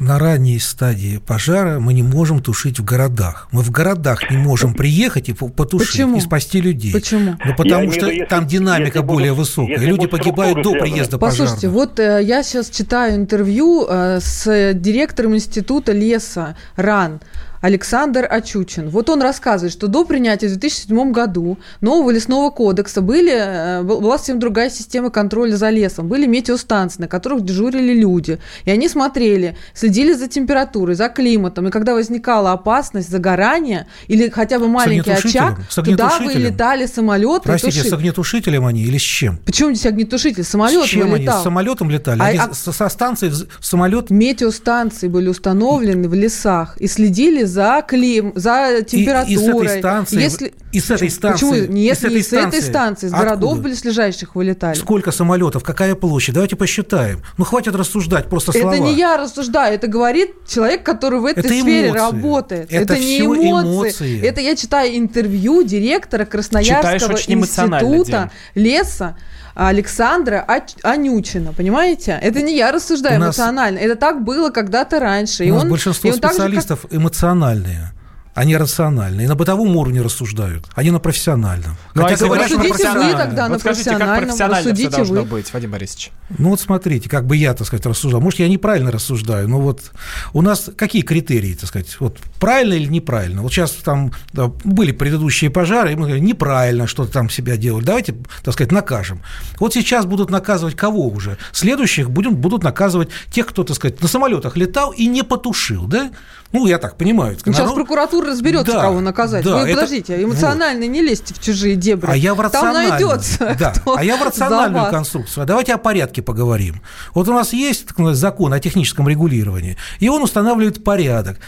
[0.00, 3.48] на ранней стадии пожара мы не можем тушить в городах.
[3.50, 6.18] Мы в городах не можем приехать и потушить, Почему?
[6.18, 6.92] и спасти людей.
[6.92, 7.34] Почему?
[7.44, 9.72] Ну, потому Я что имею виду, там если- динамика если более будут- высокая.
[9.74, 11.72] если Люди погибают до приезда Послушайте, пожарных.
[11.90, 17.18] вот э, я сейчас читаю интервью э, с директором института леса РАН.
[17.60, 18.88] Александр Очучин.
[18.88, 24.00] Вот он рассказывает, что до принятия в 2007 году нового лесного кодекса были, э, был-
[24.00, 26.08] была совсем другая система контроля за лесом.
[26.08, 28.38] Были метеостанции, на которых дежурили люди.
[28.64, 31.68] И они смотрели, следили за температурой, за климатом.
[31.68, 37.42] И когда возникала опасность загорания или хотя бы маленький очаг, туда вылетали самолеты.
[37.44, 37.90] Простите, тушили.
[37.90, 39.38] с огнетушителем они или с чем?
[39.44, 40.44] Почему здесь огнетушитель?
[40.44, 41.34] Самолет с чем вылетал.
[41.34, 41.40] они?
[41.42, 42.20] С самолетом летали?
[42.20, 47.44] А- Они а- со, со станции в самолет Метеостанции были установлены в лесах и следили
[47.48, 49.34] за клим, за и, температурой.
[49.34, 50.54] и с этой станции, Если...
[50.72, 51.64] и с этой станции, Почему?
[51.64, 53.68] и Нет, с этой не с этой станции, с городов Откуда?
[53.68, 54.74] близлежащих вылетали.
[54.76, 56.34] Сколько самолетов, какая площадь?
[56.34, 57.22] Давайте посчитаем.
[57.36, 58.72] Ну, хватит рассуждать, просто слова.
[58.74, 61.98] Это не я рассуждаю, это говорит человек, который в этой Это сфере эмоции.
[61.98, 62.72] работает.
[62.72, 63.62] Это не всё эмоции.
[63.62, 64.26] эмоции.
[64.26, 69.16] Это я читаю интервью директора Красноярского Читаешь очень эмоционально, института леса
[69.66, 70.44] Александра
[70.82, 72.18] Анючина, понимаете?
[72.22, 75.44] Это не я рассуждаю У нас- эмоционально, это так было когда-то раньше.
[75.44, 77.92] и У нас он, большинство и он так же, как- специалистов эмоциональные.
[78.38, 79.24] Они рациональные.
[79.24, 81.76] И на бытовом уровне рассуждают, а не на профессиональном.
[81.94, 83.18] Ну, а Хотя если говорят, что рассудите вы профессионально?
[83.18, 85.28] тогда на вот скажите, как профессиональном, профессионально все должно вы.
[85.28, 86.10] быть, Вадим Борисович?
[86.38, 88.20] Ну вот смотрите, как бы я, так сказать, рассуждал.
[88.20, 89.90] Может, я неправильно рассуждаю, но вот
[90.34, 93.42] у нас какие критерии, так сказать, вот правильно или неправильно?
[93.42, 97.84] Вот сейчас там да, были предыдущие пожары, и мы говорим, неправильно что-то там себя делали,
[97.84, 99.20] давайте, так сказать, накажем.
[99.58, 101.38] Вот сейчас будут наказывать кого уже?
[101.50, 106.12] Следующих будем, будут наказывать тех, кто, так сказать, на самолетах летал и не потушил, да?
[106.52, 107.36] Ну, я так понимаю.
[107.44, 109.44] Ну, сейчас Народ- прокуратура разберется, Да, кого наказать.
[109.44, 112.10] да, Вы это- подождите, эмоционально не лезьте в чужие дебри.
[112.10, 112.88] А я в Там рациональную.
[112.90, 113.56] найдется.
[113.58, 114.90] Да, кто а я в рациональную вас.
[114.90, 115.42] конструкцию.
[115.42, 116.80] А Давайте о порядке поговорим.
[117.14, 121.38] Вот у нас есть так закон о техническом регулировании, и он устанавливает порядок.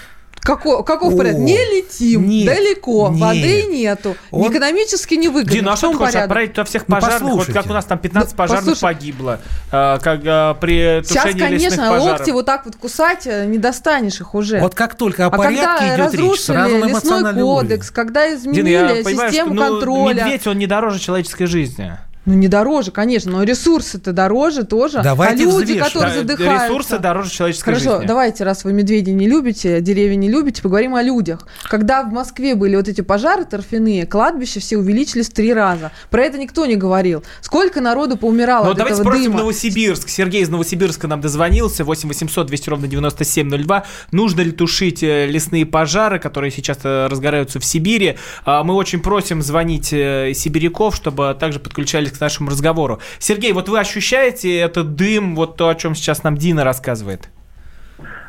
[0.43, 1.41] Каков, каков О, порядок?
[1.41, 3.21] Не летим нет, далеко, нет.
[3.21, 5.53] воды нету, Он- экономически невыгодно.
[5.53, 6.31] Дина, а что ты хочешь порядок?
[6.31, 7.21] отправить туда всех Ну, пожарных?
[7.23, 7.53] Вот послушайте.
[7.61, 8.81] как у нас там 15 Ну, пожарных послушай.
[8.81, 12.19] погибло, э, как э, при Сейчас, тушении лесных конечно, пожаров.
[12.21, 14.61] локти вот так вот кусать э, не достанешь их уже.
[14.61, 17.95] Вот как только о а порядке когда идет речь, сразу на лесной эмоциональный кодекс, уровень.
[17.95, 20.15] когда Дина, изменили я понимаю, систему что, ну, контроля.
[20.25, 21.93] медведь, он не дороже человеческой жизни.
[22.27, 25.01] Ну, не дороже, конечно, но ресурсы-то дороже тоже.
[25.03, 25.93] Давайте а люди, взвешивать.
[25.93, 26.67] которые Да, задыхаются...
[26.67, 28.07] Ресурсы дороже человеческой Хорошо, жизни.
[28.07, 31.47] давайте, раз вы медведей не любите, деревья не любите, поговорим о людях.
[31.65, 35.93] Когда в Москве были вот эти пожары торфяные, кладбища все увеличились в три раза.
[36.11, 37.25] Про это никто не говорил.
[37.41, 39.39] Сколько народу поумирало Ну, от давайте этого спросим дыма?
[39.39, 40.09] Новосибирск.
[40.11, 41.85] Сергей из Новосибирска нам дозвонился.
[41.85, 43.85] 8 800 200 ровно 9702.
[44.13, 48.19] Нужно ли тушить э, лесные пожары, которые сейчас э, разгораются в Сибири?
[48.45, 53.01] А, Мы очень просим звонить э, сибиряков, чтобы также подключались к нашему разговору.
[53.19, 57.29] Сергей, вот вы ощущаете этот дым, вот то, о чем сейчас нам Дина рассказывает?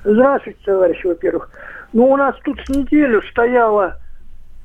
[0.04, 1.50] Здравствуйте, товарищи, во-первых.
[1.94, 3.98] Ну, у нас тут с неделю стояла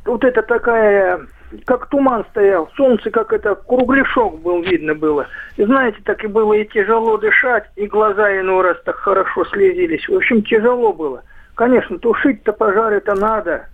[0.04, 1.20] вот это такая,
[1.64, 5.26] как туман стоял, солнце как это, кругляшок был, видно было.
[5.56, 10.08] И знаете, так и было и тяжело дышать, и глаза иной раз так хорошо слезились.
[10.08, 11.22] В общем, тяжело было.
[11.54, 13.66] Конечно, тушить-то пожары-то надо,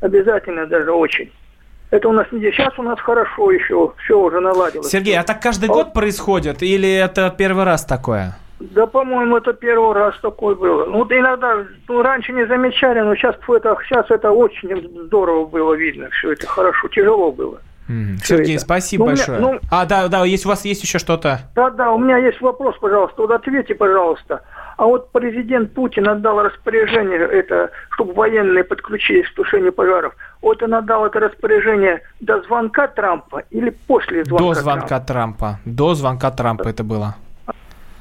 [0.00, 1.30] обязательно даже очень.
[1.92, 4.88] Это у нас не Сейчас у нас хорошо еще, все уже наладилось.
[4.88, 8.34] Сергей, а так каждый год происходит или это первый раз такое?
[8.60, 10.86] Да, по-моему, это первый раз такой было.
[10.86, 15.74] Ну, вот иногда, ну, раньше не замечали, но сейчас это, сейчас это очень здорово было
[15.74, 17.58] видно, все это хорошо, тяжело было.
[18.22, 18.64] Всё Сергей, это.
[18.64, 19.40] спасибо Ну, у меня- большое.
[19.40, 21.40] ну- А, да, да, есть, у вас есть еще что-то?
[21.54, 24.40] Да-да, у меня есть вопрос, пожалуйста, вот ответьте, пожалуйста.
[24.78, 30.14] А вот президент Путин отдал распоряжение, это, чтобы военные подключились к тушению пожаров.
[30.42, 35.58] Вот он отдал это распоряжение до звонка Трампа или после звонка До звонка Трампа.
[35.64, 37.14] До звонка Трампа это было.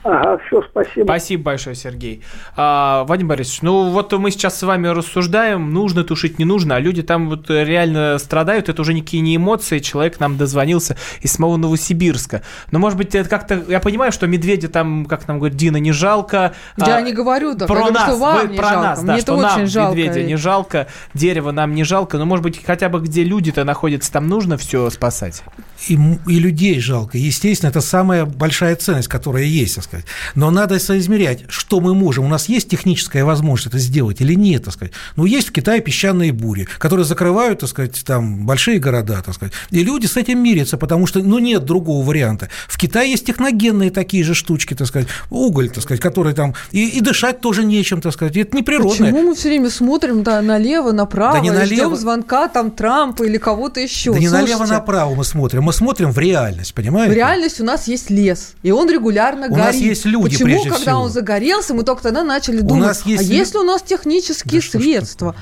[0.03, 1.03] Ага, все, спасибо.
[1.05, 2.23] Спасибо большое, Сергей.
[2.55, 6.79] А, Вадим Борисович, ну вот мы сейчас с вами рассуждаем, нужно тушить, не нужно, а
[6.79, 11.57] люди там вот реально страдают, это уже никакие не эмоции, человек нам дозвонился из самого
[11.57, 12.41] Новосибирска.
[12.71, 15.91] Но, может быть, это как-то, я понимаю, что медведя там, как нам говорит Дина, не
[15.91, 16.53] жалко.
[16.77, 18.87] Я а, не говорю так, про нас, что вам вы, не про жалко.
[18.87, 19.97] нас, Мне да, это что очень нам жалко.
[19.97, 24.11] медведя не жалко, дерево нам не жалко, но, может быть, хотя бы где люди-то находятся,
[24.11, 25.43] там нужно все спасать.
[25.87, 25.93] И,
[26.27, 27.17] и людей жалко.
[27.17, 30.05] Естественно, это самая большая ценность, которая есть, сказать.
[30.35, 32.25] Но надо соизмерять, что мы можем.
[32.25, 34.93] У нас есть техническая возможность это сделать или нет, так сказать.
[35.15, 39.53] Ну, есть в Китае песчаные бури, которые закрывают, так сказать, там большие города, так сказать.
[39.71, 42.49] И люди с этим мирятся, потому что, ну, нет другого варианта.
[42.67, 46.55] В Китае есть техногенные такие же штучки, так сказать, уголь, так сказать, которые там...
[46.71, 48.37] И, и дышать тоже нечем, так сказать.
[48.37, 49.11] Это не природное.
[49.11, 51.65] Почему мы все время смотрим да, налево, направо, Да не и налево.
[51.89, 54.13] ждем звонка там Трампа или кого-то еще?
[54.13, 57.15] Да не Слушайте, налево-направо мы смотрим, мы смотрим в реальность, В понимаете?
[57.15, 59.80] реальности у нас есть лес, и он регулярно У горит.
[59.81, 61.01] Есть люди, Почему, прежде когда всего.
[61.01, 63.81] он загорелся, мы только тогда начали У думать, нас есть а есть ли у нас
[63.81, 65.35] технические Да что средства?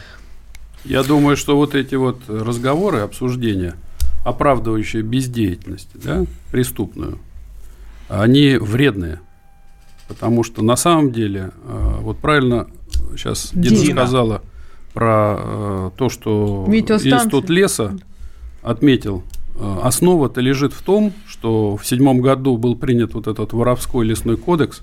[0.86, 3.76] Я думаю, что вот эти вот разговоры, обсуждения,
[4.24, 7.20] оправдывающие бездеятельность, да, преступную,
[8.08, 9.20] они вредные.
[10.08, 12.68] Потому что на самом деле, э, вот правильно
[13.16, 14.02] сейчас Дина, Дина.
[14.02, 14.42] сказала
[14.94, 16.66] про э, то, что.
[16.68, 17.98] Институт леса
[18.64, 19.24] отметил,
[19.60, 24.82] основа-то лежит в том, что в седьмом году был принят вот этот воровской лесной кодекс,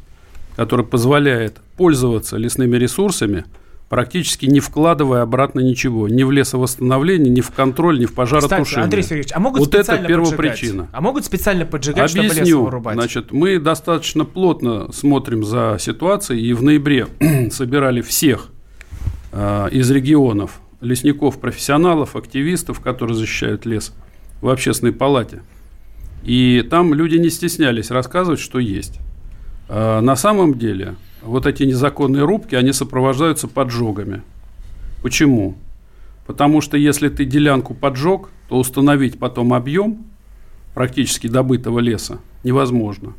[0.54, 3.44] который позволяет пользоваться лесными ресурсами,
[3.88, 8.64] практически не вкладывая обратно ничего, ни в лесовосстановление, ни в контроль, ни в пожаротушение.
[8.64, 10.52] Кстати, Андрей Сергеевич, а могут вот это специально первопричина.
[10.52, 10.88] поджигать?
[10.92, 12.64] А могут специально поджигать, чтобы лес Объясню.
[12.64, 12.94] вырубать?
[12.94, 17.06] Значит, мы достаточно плотно смотрим за ситуацией, и в ноябре
[17.50, 18.48] собирали всех
[19.32, 23.94] э, из регионов лесников, профессионалов, активистов, которые защищают лес
[24.40, 25.42] в общественной палате.
[26.22, 28.98] И там люди не стеснялись рассказывать, что есть.
[29.68, 34.22] А на самом деле, вот эти незаконные рубки, они сопровождаются поджогами.
[35.02, 35.56] Почему?
[36.26, 40.04] Потому что если ты делянку поджег, то установить потом объем
[40.74, 43.14] практически добытого леса невозможно.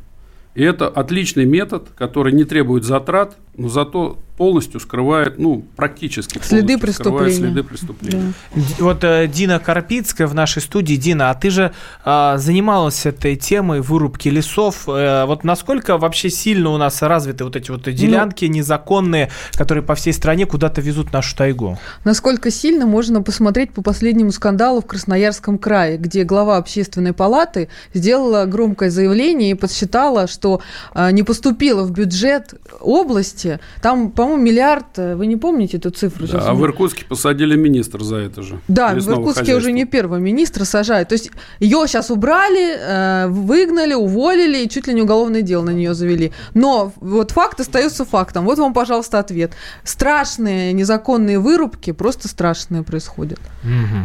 [0.54, 6.78] И это отличный метод, который не требует затрат, но зато полностью скрывает, ну, практически Следы
[6.78, 7.34] преступления.
[7.36, 8.32] следы преступления.
[8.54, 10.94] Д- Вот э, Дина Карпицкая в нашей студии.
[10.94, 11.72] Дина, а ты же
[12.04, 14.84] а, занималась этой темой вырубки лесов.
[14.88, 19.96] Э, вот насколько вообще сильно у нас развиты вот эти вот делянки незаконные, которые по
[19.96, 21.76] всей стране куда-то везут нашу тайгу?
[22.04, 28.44] Насколько сильно можно посмотреть по последнему скандалу в Красноярском крае, где глава общественной палаты сделала
[28.44, 30.60] громкое заявление и подсчитала, что
[30.94, 33.47] а, не поступило в бюджет области,
[33.82, 36.26] там, по-моему, миллиард, э, вы не помните эту цифру?
[36.26, 38.60] Да, а в Иркутске посадили министра за это же.
[38.68, 39.56] Да, в Иркутске хозяйства.
[39.56, 41.08] уже не первого министра сажают.
[41.08, 41.30] То есть
[41.60, 46.32] ее сейчас убрали, э, выгнали, уволили и чуть ли не уголовное дело на нее завели.
[46.54, 48.44] Но вот факт остается фактом.
[48.44, 49.52] Вот вам, пожалуйста, ответ.
[49.84, 53.40] Страшные незаконные вырубки, просто страшные происходят.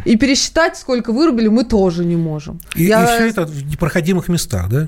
[0.05, 2.59] И пересчитать, сколько вырубили, мы тоже не можем.
[2.75, 4.87] И, Я все это в непроходимых местах, да?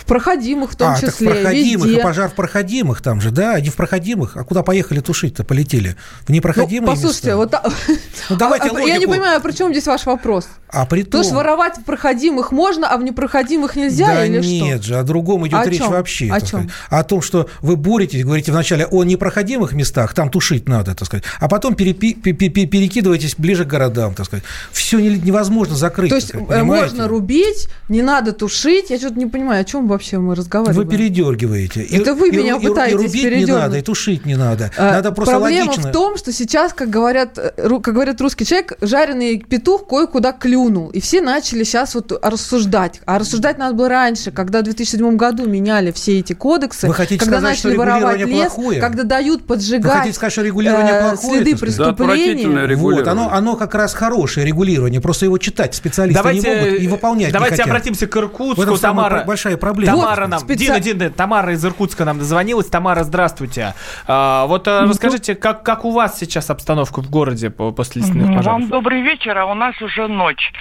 [0.00, 2.00] В проходимых в том а, так в числе, проходимых, везде.
[2.00, 4.36] и пожар в проходимых там же, да, а не в проходимых.
[4.36, 5.94] А куда поехали тушить-то, полетели?
[6.26, 7.36] В непроходимые Ну, послушайте, места.
[7.36, 7.62] вот та-
[8.30, 10.48] Ну, давайте А, а, я не понимаю, а при чем здесь ваш вопрос?
[10.72, 14.40] А при Потому что том- воровать в проходимых можно, а в непроходимых нельзя да или
[14.40, 14.50] что?
[14.50, 15.90] нет же, о другом идет О речь чём?
[15.90, 16.26] вообще.
[16.32, 16.46] О чём?
[16.48, 16.68] сказать.
[16.88, 21.24] О том, что вы боретесь, говорите вначале о непроходимых местах, там тушить надо, так сказать,
[21.40, 24.44] а потом перепи- перекидываетесь ближе к городам, так сказать.
[24.72, 26.10] Все невозможно закрыть.
[26.10, 28.90] То есть сказать, э, можно рубить, не надо тушить.
[28.90, 30.76] Я что-то не понимаю, о чем вообще мы разговариваем.
[30.88, 31.82] Вы передергиваете.
[31.82, 33.60] И- Это вы и- меня и- и пытаетесь рубить не передернуть.
[33.62, 34.70] надо, и тушить не надо.
[34.76, 35.90] А, Надо просто Проблема логично.
[35.90, 40.88] в том, что сейчас, как говорят, как говорит русский человек, жареный петух кое-куда клюнул.
[40.90, 43.00] И все начали сейчас вот рассуждать.
[43.04, 46.86] А рассуждать надо было раньше, когда в 2007 году меняли все эти кодексы.
[46.86, 48.80] Вы хотите когда сказать, что начали воровать регулирование лес, плохое?
[48.80, 51.42] когда дают Вы поджигать хотите сказать, что регулирование э, плохое?
[51.42, 51.52] следы?
[51.52, 52.32] Да, преступления.
[52.66, 52.76] регулирование.
[52.76, 56.88] Вот, оно, оно как раз хорошее регулирование, просто его читать специалисты не Давайте, могут и
[56.88, 57.66] выполнять не давайте хотят.
[57.66, 58.78] обратимся к Иркутску.
[58.78, 59.79] Тамара, большая проблема.
[59.86, 62.66] Тамара Вот, нам, специ- Дина, Дина, Тамара из Иркутска нам дозвонилась.
[62.66, 63.74] Тамара, здравствуйте.
[64.06, 68.26] А, вот а, расскажите, как, как у вас сейчас обстановка в городе по- после лесных
[68.28, 68.44] пожаров?
[68.46, 70.52] Вам добрый вечер, а у нас уже ночь.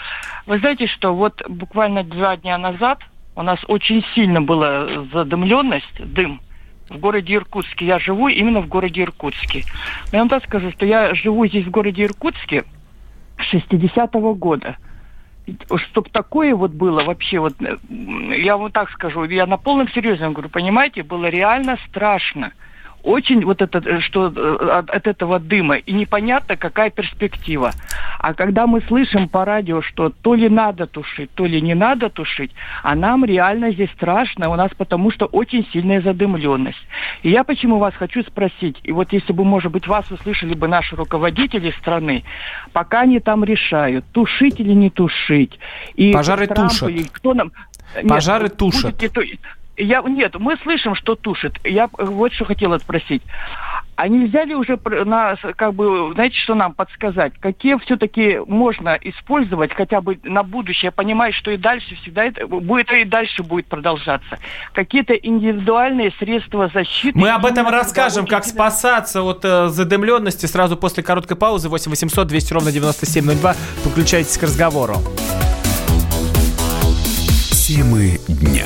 [0.45, 2.99] Вы знаете, что вот буквально два дня назад
[3.35, 6.41] у нас очень сильно была задымленность, дым
[6.89, 7.85] в городе Иркутске.
[7.85, 9.63] Я живу именно в городе Иркутске.
[10.11, 12.63] Но я вам так скажу, что я живу здесь в городе Иркутске
[13.37, 14.77] с 60-го года.
[15.75, 17.77] Чтоб такое вот было вообще, вот э,
[18.37, 22.53] я вот так скажу, я на полном серьезе говорю, понимаете, было реально страшно.
[23.03, 27.71] Очень вот это, э, что э, от, от этого дыма, и непонятно, какая перспектива.
[28.19, 32.09] А когда мы слышим по радио, что то ли надо тушить, то ли не надо
[32.09, 32.51] тушить,
[32.83, 36.85] а нам реально здесь страшно, у нас потому что очень сильная задымленность.
[37.23, 40.67] И я почему вас хочу спросить, и вот если бы, может быть, вас услышали бы
[40.67, 42.23] наши руководители страны,
[42.73, 45.57] пока они там решают, тушить или не тушить.
[45.95, 47.11] И Пожары Трампу, тушат.
[47.11, 47.51] Кто нам...
[48.07, 48.95] Пожары Нет, тушат.
[48.95, 49.39] Будет,
[49.83, 51.55] я, нет, мы слышим, что тушит.
[51.63, 53.23] Я вот что хотела спросить.
[53.95, 57.33] А нельзя ли уже на, как бы, знаете, что нам подсказать?
[57.41, 62.89] Какие все-таки можно использовать хотя бы на будущее, понимая, что и дальше всегда это будет
[62.91, 64.39] и дальше будет продолжаться?
[64.71, 67.19] Какие-то индивидуальные средства защиты?
[67.19, 68.55] Мы об этом расскажем, как сильно...
[68.55, 71.67] спасаться от э, задымленности сразу после короткой паузы.
[71.67, 73.55] 8 800 200 ровно 9702.
[73.83, 74.95] Подключайтесь к разговору.
[77.51, 78.65] Темы дня.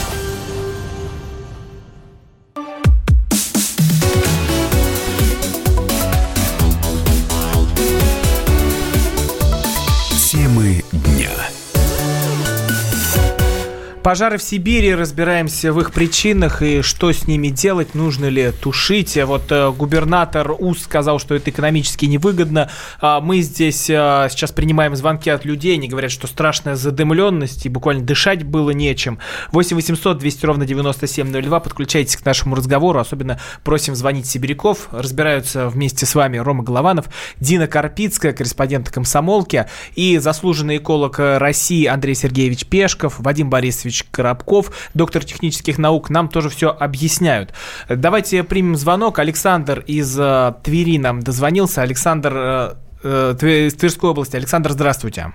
[14.11, 19.17] Пожары в Сибири, разбираемся в их причинах и что с ними делать, нужно ли тушить.
[19.23, 22.69] Вот э, губернатор УС сказал, что это экономически невыгодно.
[22.99, 27.69] А мы здесь э, сейчас принимаем звонки от людей, они говорят, что страшная задымленность и
[27.69, 29.17] буквально дышать было нечем.
[29.53, 34.89] 8 800 200 ровно 9702, подключайтесь к нашему разговору, особенно просим звонить сибиряков.
[34.91, 37.05] Разбираются вместе с вами Рома Голованов,
[37.39, 44.89] Дина Карпицкая, корреспондент комсомолки и заслуженный эколог России Андрей Сергеевич Пешков, Вадим Борисович Борисович Коробков,
[44.93, 47.53] доктор технических наук, нам тоже все объясняют.
[47.89, 49.19] Давайте примем звонок.
[49.19, 51.81] Александр из э, Твери нам дозвонился.
[51.81, 52.69] Александр э,
[53.03, 54.35] э, из Тверской области.
[54.35, 55.27] Александр, здравствуйте.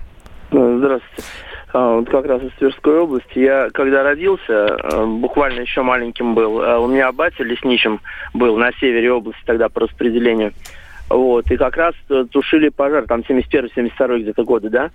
[0.51, 1.23] Здравствуйте.
[1.73, 3.39] А, вот как раз из Тверской области.
[3.39, 7.99] Я когда родился, буквально еще маленьким был, у меня батя лесничим
[8.33, 10.53] был на севере области тогда по распределению.
[11.09, 11.95] Вот, и как раз
[12.31, 14.91] тушили пожар, там 71-72 где-то годы, да?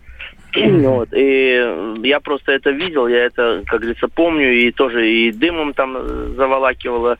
[0.55, 1.09] Вот.
[1.13, 5.97] И я просто это видел, я это, как говорится, помню, и тоже и дымом там
[6.35, 7.17] заволакивало.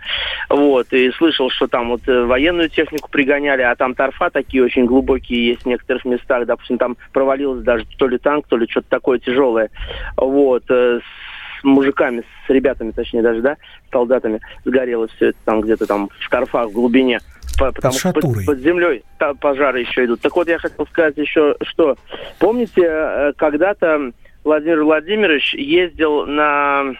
[0.51, 0.93] Вот.
[0.93, 5.49] И слышал, что там вот э, военную технику пригоняли, а там торфа такие очень глубокие
[5.49, 6.47] есть в некоторых местах.
[6.47, 9.71] Допустим, там провалилось даже то ли танк, то ли что-то такое тяжелое.
[10.17, 10.65] Вот.
[10.69, 13.57] Э, с мужиками, с ребятами, точнее даже, да,
[13.91, 17.21] солдатами сгорело все это там где-то там в торфах в глубине
[17.71, 19.05] потому что под, под землей
[19.41, 20.21] пожары еще идут.
[20.21, 21.97] Так вот, я хотел сказать еще, что
[22.39, 26.95] помните, э, когда-то Владимир Владимирович ездил на,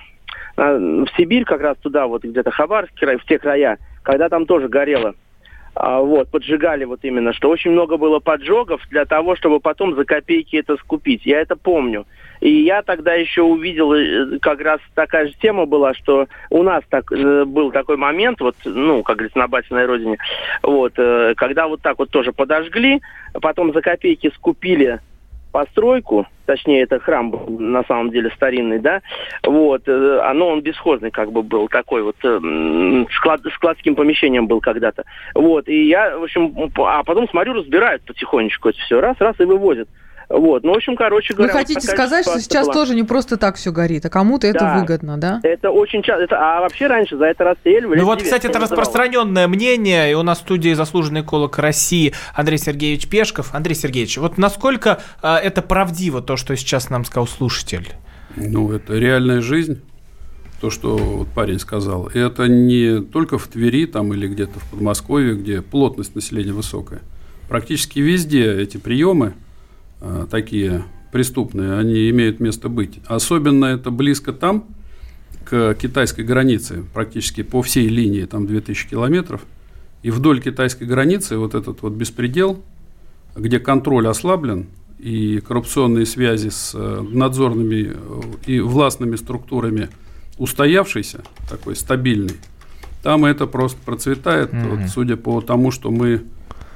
[0.57, 4.47] на в Сибирь, как раз туда, вот где-то Хабаровский край, в те края, когда там
[4.47, 5.15] тоже горело.
[5.75, 10.05] А, вот, поджигали вот именно, что очень много было поджогов для того, чтобы потом за
[10.05, 11.25] копейки это скупить.
[11.25, 12.07] Я это помню.
[12.43, 16.83] И я тогда еще увидел, э, как раз такая же тема была, что у нас
[16.91, 20.19] так, э, был такой момент, вот, ну, как говорится, на батиной родине,
[20.61, 23.01] вот, э, когда вот так вот тоже подожгли,
[23.41, 24.99] потом за копейки скупили
[25.53, 29.03] постройку, точнее, это храм был на самом деле старинный, да,
[29.45, 32.17] вот, оно он бесхозный как бы был, такой вот,
[33.13, 35.05] склад, складским помещением был когда-то,
[35.37, 39.45] вот, и я, в общем, а потом смотрю, разбирают потихонечку это все, раз, раз и
[39.45, 39.89] вывозят.
[40.33, 41.53] Вот, ну, в общем, короче говоря...
[41.53, 42.75] Вы хотите вот сказать, что сейчас была.
[42.75, 45.41] тоже не просто так все горит, а кому-то это да, выгодно, да?
[45.43, 46.25] это очень часто.
[46.25, 48.01] Это, а вообще раньше за это расстреливали.
[48.01, 52.57] Ну вот, кстати, это распространенное мнение, и у нас в студии заслуженный эколог России Андрей
[52.57, 53.55] Сергеевич Пешков.
[53.55, 57.91] Андрей Сергеевич, вот насколько а, это правдиво, то, что сейчас нам сказал слушатель?
[58.37, 59.83] Ну, это реальная жизнь
[60.63, 65.35] то, что вот парень сказал, это не только в Твери там, или где-то в Подмосковье,
[65.35, 67.01] где плотность населения высокая.
[67.49, 69.42] Практически везде эти приемы Э,
[70.31, 73.01] такие преступные, они имеют место быть.
[73.07, 74.65] Особенно это близко там,
[75.45, 79.43] к китайской границе, практически по всей линии, там 2000 километров.
[80.03, 82.63] И вдоль китайской границы вот этот вот беспредел,
[83.37, 84.67] где контроль ослаблен,
[84.99, 89.89] и коррупционные связи с э, надзорными э, и властными структурами
[90.39, 92.37] устоявшийся, такой стабильный,
[93.03, 94.69] там это просто процветает, mm-hmm.
[94.69, 96.23] вот, судя по тому, что мы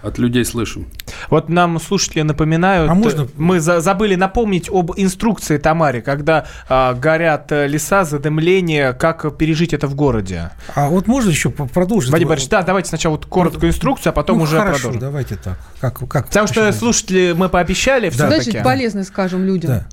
[0.03, 0.87] от людей слышим.
[1.31, 6.95] Вот нам слушатели напоминают, А можно- мы за- забыли напомнить об инструкции Тамаре, когда а,
[6.95, 10.51] горят э, леса, задымление, как пережить это в городе.
[10.75, 12.13] А вот можно еще продолжить?
[12.13, 15.01] Вадим Борисович, да, давайте сначала вот короткую инструкцию, а потом Ну, уже хорошо, продолжим.
[15.01, 15.59] давайте так.
[15.81, 18.15] Как, как Потому что слушатели мы пообещали Да.
[18.29, 18.43] все-таки.
[18.51, 19.71] Значит, полезно скажем людям.
[19.71, 19.87] Да.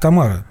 [0.00, 0.44] Тамара,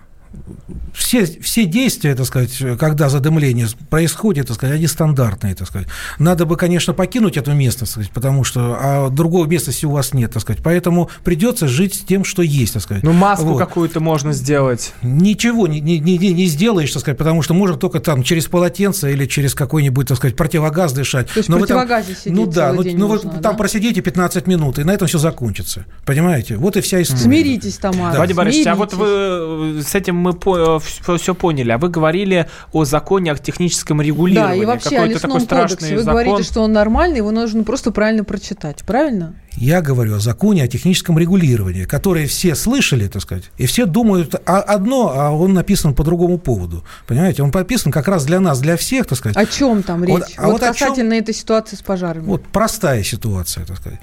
[0.94, 5.88] все, все действия, так сказать, когда задымление происходит, так сказать, они стандартные, так сказать.
[6.20, 10.14] Надо бы, конечно, покинуть эту местность, так сказать, потому что а другого местности у вас
[10.14, 10.62] нет, так сказать.
[10.64, 13.04] Поэтому придется жить с тем, что есть, так сказать.
[13.04, 13.60] Ну, маску Вот.
[13.60, 14.94] какую-то можно сделать.
[15.02, 19.12] Ничего не, не, не, не сделаешь, так сказать, потому что можно только там через полотенце
[19.12, 21.28] или через какой-нибудь, так сказать, противогаз дышать.
[21.30, 23.42] То есть Но в вы там- противогазе сидеть Ну да, ну, ну нужно, вы да?
[23.42, 25.86] там просидите 15 минут, и на этом все закончится.
[26.06, 26.56] Понимаете?
[26.58, 27.22] Вот и вся история.
[27.22, 28.14] Смиритесь, Тамара.
[28.14, 28.20] Да.
[28.20, 33.32] Вадим Борисович, а вот вы с этим мы все поняли, а вы говорили о законе
[33.32, 34.64] о техническом Да, регулировании.
[34.64, 35.96] и вообще о Какой-то лесном такой страшный кодексе.
[35.96, 36.24] Вы закон.
[36.26, 38.84] говорите, что он нормальный, его нужно просто правильно прочитать.
[38.86, 39.36] Правильно?
[39.58, 44.36] Я говорю о законе о техническом регулировании, который все слышали, так сказать, и все думают
[44.36, 46.84] о- одно, а он написан по другому поводу.
[47.08, 47.42] Понимаете?
[47.42, 49.38] Он подписан как раз для нас, для всех, так сказать.
[49.38, 50.14] О чем там речь?
[50.14, 52.26] Вот- а вот о чем- касательно этой ситуации с пожарами.
[52.26, 54.00] Вот простая ситуация, так сказать.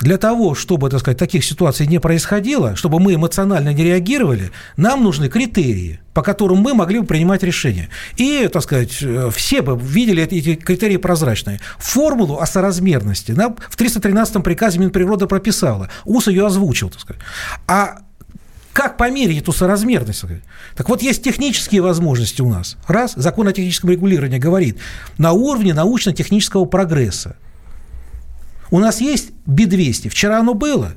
[0.00, 5.04] Для того, чтобы, так сказать, таких ситуаций не происходило, чтобы мы эмоционально не реагировали, нам
[5.04, 7.88] нужны критерии, по которым мы могли бы принимать решения.
[8.16, 11.60] И, так сказать, э, все бы видели эти, критерии прозрачные.
[11.78, 15.88] Формулу о соразмерности нам в 313-м приказе Минприроды прописала.
[16.04, 17.22] УС ее озвучил, так сказать.
[17.68, 17.98] А
[18.72, 20.24] как померить эту соразмерность?
[20.74, 22.76] Так вот, есть технические возможности у нас.
[22.88, 24.78] Раз, закон о техническом регулировании говорит,
[25.18, 27.36] на уровне научно-технического прогресса.
[28.74, 30.08] У нас есть Би-200.
[30.08, 30.94] Вчера оно было.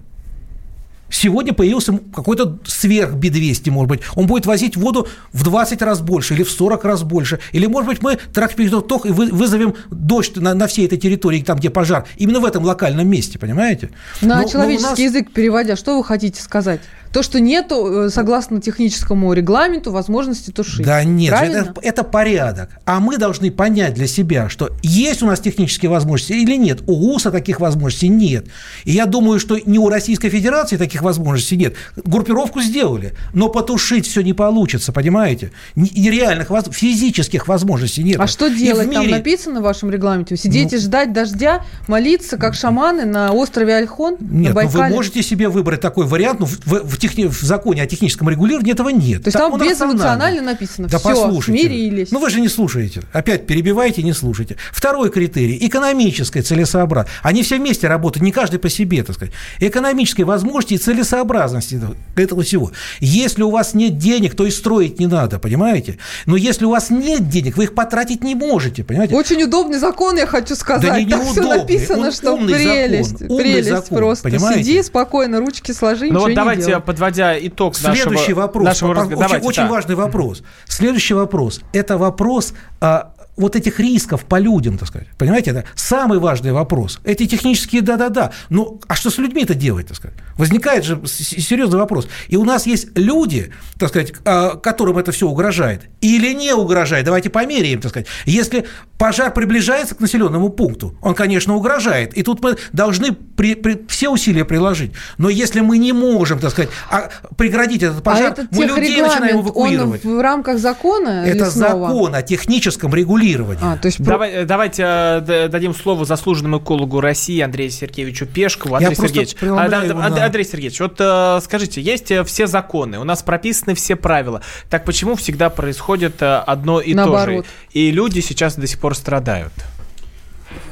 [1.12, 4.02] Сегодня появился какой-то сверх Би-200, может быть.
[4.16, 7.40] Он будет возить воду в 20 раз больше или в 40 раз больше.
[7.52, 8.68] Или, может быть, мы трактор и
[9.12, 12.08] вы- вызовем дождь на, на всей этой территории, там, где пожар.
[12.18, 13.92] Именно в этом локальном месте, понимаете?
[14.22, 16.82] На Но- но человеческий нас- язык переводя, что вы хотите сказать?
[17.14, 20.86] То, что нету, э, согласно техническому регламенту, возможности тушить.
[20.86, 22.70] Да нет, это, это порядок.
[22.86, 26.80] А мы должны понять для себя, что есть у нас технические возможности или нет.
[26.88, 28.46] У УСа таких возможностей нет.
[28.84, 31.76] И я думаю, что ни у Российской Федерации таких возможностей нет.
[31.96, 35.52] Группировку сделали, но потушить все не получится, понимаете?
[35.76, 38.20] Ни- и реальных воз- физических возможностей нет.
[38.20, 38.92] А что И делать?
[38.92, 40.36] Там мире- написано в вашем регламенте?
[40.36, 44.66] Вы Сидите, Ну- ждать дождя, молиться, как шаманы на острове Альхон, на Нет, ну вы
[44.68, 44.96] Байкале?
[44.96, 48.74] можете себе выбрать такой вариант, но в, в- в техни- в законе о техническом регулировании
[48.74, 49.24] этого нет.
[49.24, 50.88] То есть там он безэмоционально написано.
[50.88, 51.62] Да Все, послушайте.
[51.64, 52.12] смирились.
[52.12, 53.02] Ну вы же не слушаете.
[53.14, 54.58] Опять перебиваете, не слушаете.
[54.72, 57.16] Второй критерий– экономическая целесообразность.
[57.24, 59.34] Они все вместе работают, не каждый по себе, так сказать.
[59.60, 62.72] Экономической возможности и целесообразности этого- этого всего.
[63.00, 65.98] Если у вас нет денег, то и строить не надо, понимаете?
[66.26, 69.16] Но если у вас нет денег, вы их потратить не можете, понимаете?
[69.16, 70.90] Очень удобный закон, я хочу сказать.
[70.90, 73.20] Да не Там все написано, он что прелесть.
[73.20, 74.30] закон, прелесть закон, просто.
[74.30, 74.64] понимаете?
[74.64, 76.82] Сиди спокойно, ручки сложи, Ну ничего вот не давайте, делай.
[76.88, 78.66] Подводя итог Следующий нашего, вопрос.
[78.66, 79.18] нашего разговора.
[79.18, 79.70] очень, Давайте, очень да.
[79.70, 80.44] важный вопрос.
[80.66, 81.60] Следующий вопрос.
[81.74, 85.08] Это вопрос а, вот этих рисков по людям, так сказать.
[85.18, 87.00] Понимаете, это самый важный вопрос.
[87.04, 88.32] Эти технические да-да-да.
[88.50, 90.18] Ну, а что с людьми-то делать, так сказать?
[90.38, 92.08] Возникает же серьезный вопрос.
[92.28, 95.84] И у нас есть люди, так сказать, а, которым это все угрожает.
[96.02, 97.06] Или не угрожает.
[97.06, 98.08] Давайте померяем, так сказать.
[98.26, 98.66] Если
[98.98, 102.18] пожар приближается к населенному пункту, он, конечно, угрожает.
[102.18, 104.94] И тут мы должны при- при- все усилия приложить.
[105.20, 109.02] Но если мы не можем, так сказать, а, преградить этот пожар, а этот мы людей
[109.02, 110.04] начинаем техрегламент, он эвакуировать.
[110.04, 111.88] в рамках закона Это лесного?
[111.88, 113.27] закон о техническом регулировании.
[113.62, 118.26] А, то есть про- Давай- э, давайте э, дадим слово заслуженному экологу России Андрею Сергеевичу
[118.26, 118.72] Пешкову.
[118.80, 123.00] Я Андрей просто Сергеевич, а, да, его Андрей Сергеевич, вот э, скажите, есть все законы,
[123.00, 124.42] у нас прописаны все правила.
[124.70, 127.26] Так почему всегда происходит одно и Наоборот.
[127.26, 127.56] то же?
[127.74, 129.54] И люди сейчас до сих пор страдают.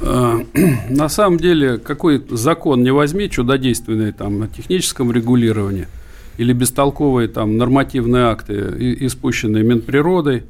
[0.00, 5.88] На самом деле, какой закон не возьми, чудодейственный там на техническом регулировании
[6.38, 10.44] или бестолковые там нормативные акты, испущенные Минприродой,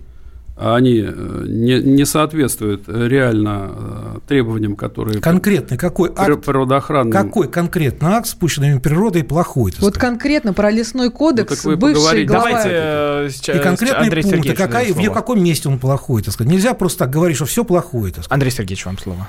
[0.57, 7.12] они э, не, не соответствуют э, реально э, требованиям, которые Конкретный какой акт, природоохранным.
[7.12, 9.72] какой конкретно акт, спущенный природой, плохой?
[9.78, 9.94] Вот сказать?
[9.98, 12.26] конкретно про лесной кодекс, Ну, так вы бывший поговорите.
[12.26, 12.44] глава...
[12.48, 16.32] Давайте э, сейчас и конкретные Андрей пункты, Сергеевич, какая, в каком месте он плохой, так
[16.32, 16.50] сказать.
[16.50, 18.32] Нельзя просто так говорить, что все плохое, так сказать.
[18.32, 19.28] Андрей Сергеевич, вам слово.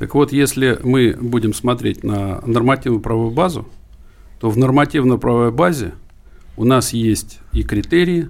[0.00, 3.68] Так вот, если мы будем смотреть на нормативно-правовую базу,
[4.40, 5.92] то в нормативно-правовой базе
[6.56, 8.28] у нас есть и критерии,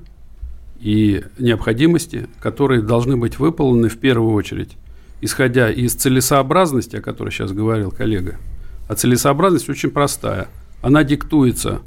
[0.81, 4.70] и необходимости, которые должны быть выполнены в первую очередь,
[5.20, 8.37] исходя из целесообразности, о которой сейчас говорил коллега.
[8.89, 10.49] А целесообразность очень простая.
[10.81, 11.81] Она диктуется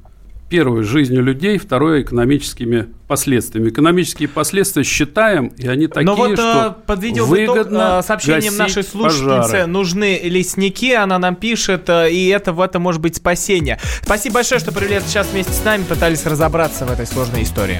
[0.51, 3.69] Первое– жизнью людей, второе– экономическими последствиями.
[3.69, 9.43] Экономические последствия считаем, и они такие, Но вот что подведем выгодно итог сообщением нашей слушательницы
[9.43, 9.65] пожары.
[9.67, 13.79] нужны лесники, она нам пишет, и это в этом может быть спасение.
[14.01, 17.79] Спасибо большое, что провели этот час вместе с нами, пытались разобраться в этой сложной истории.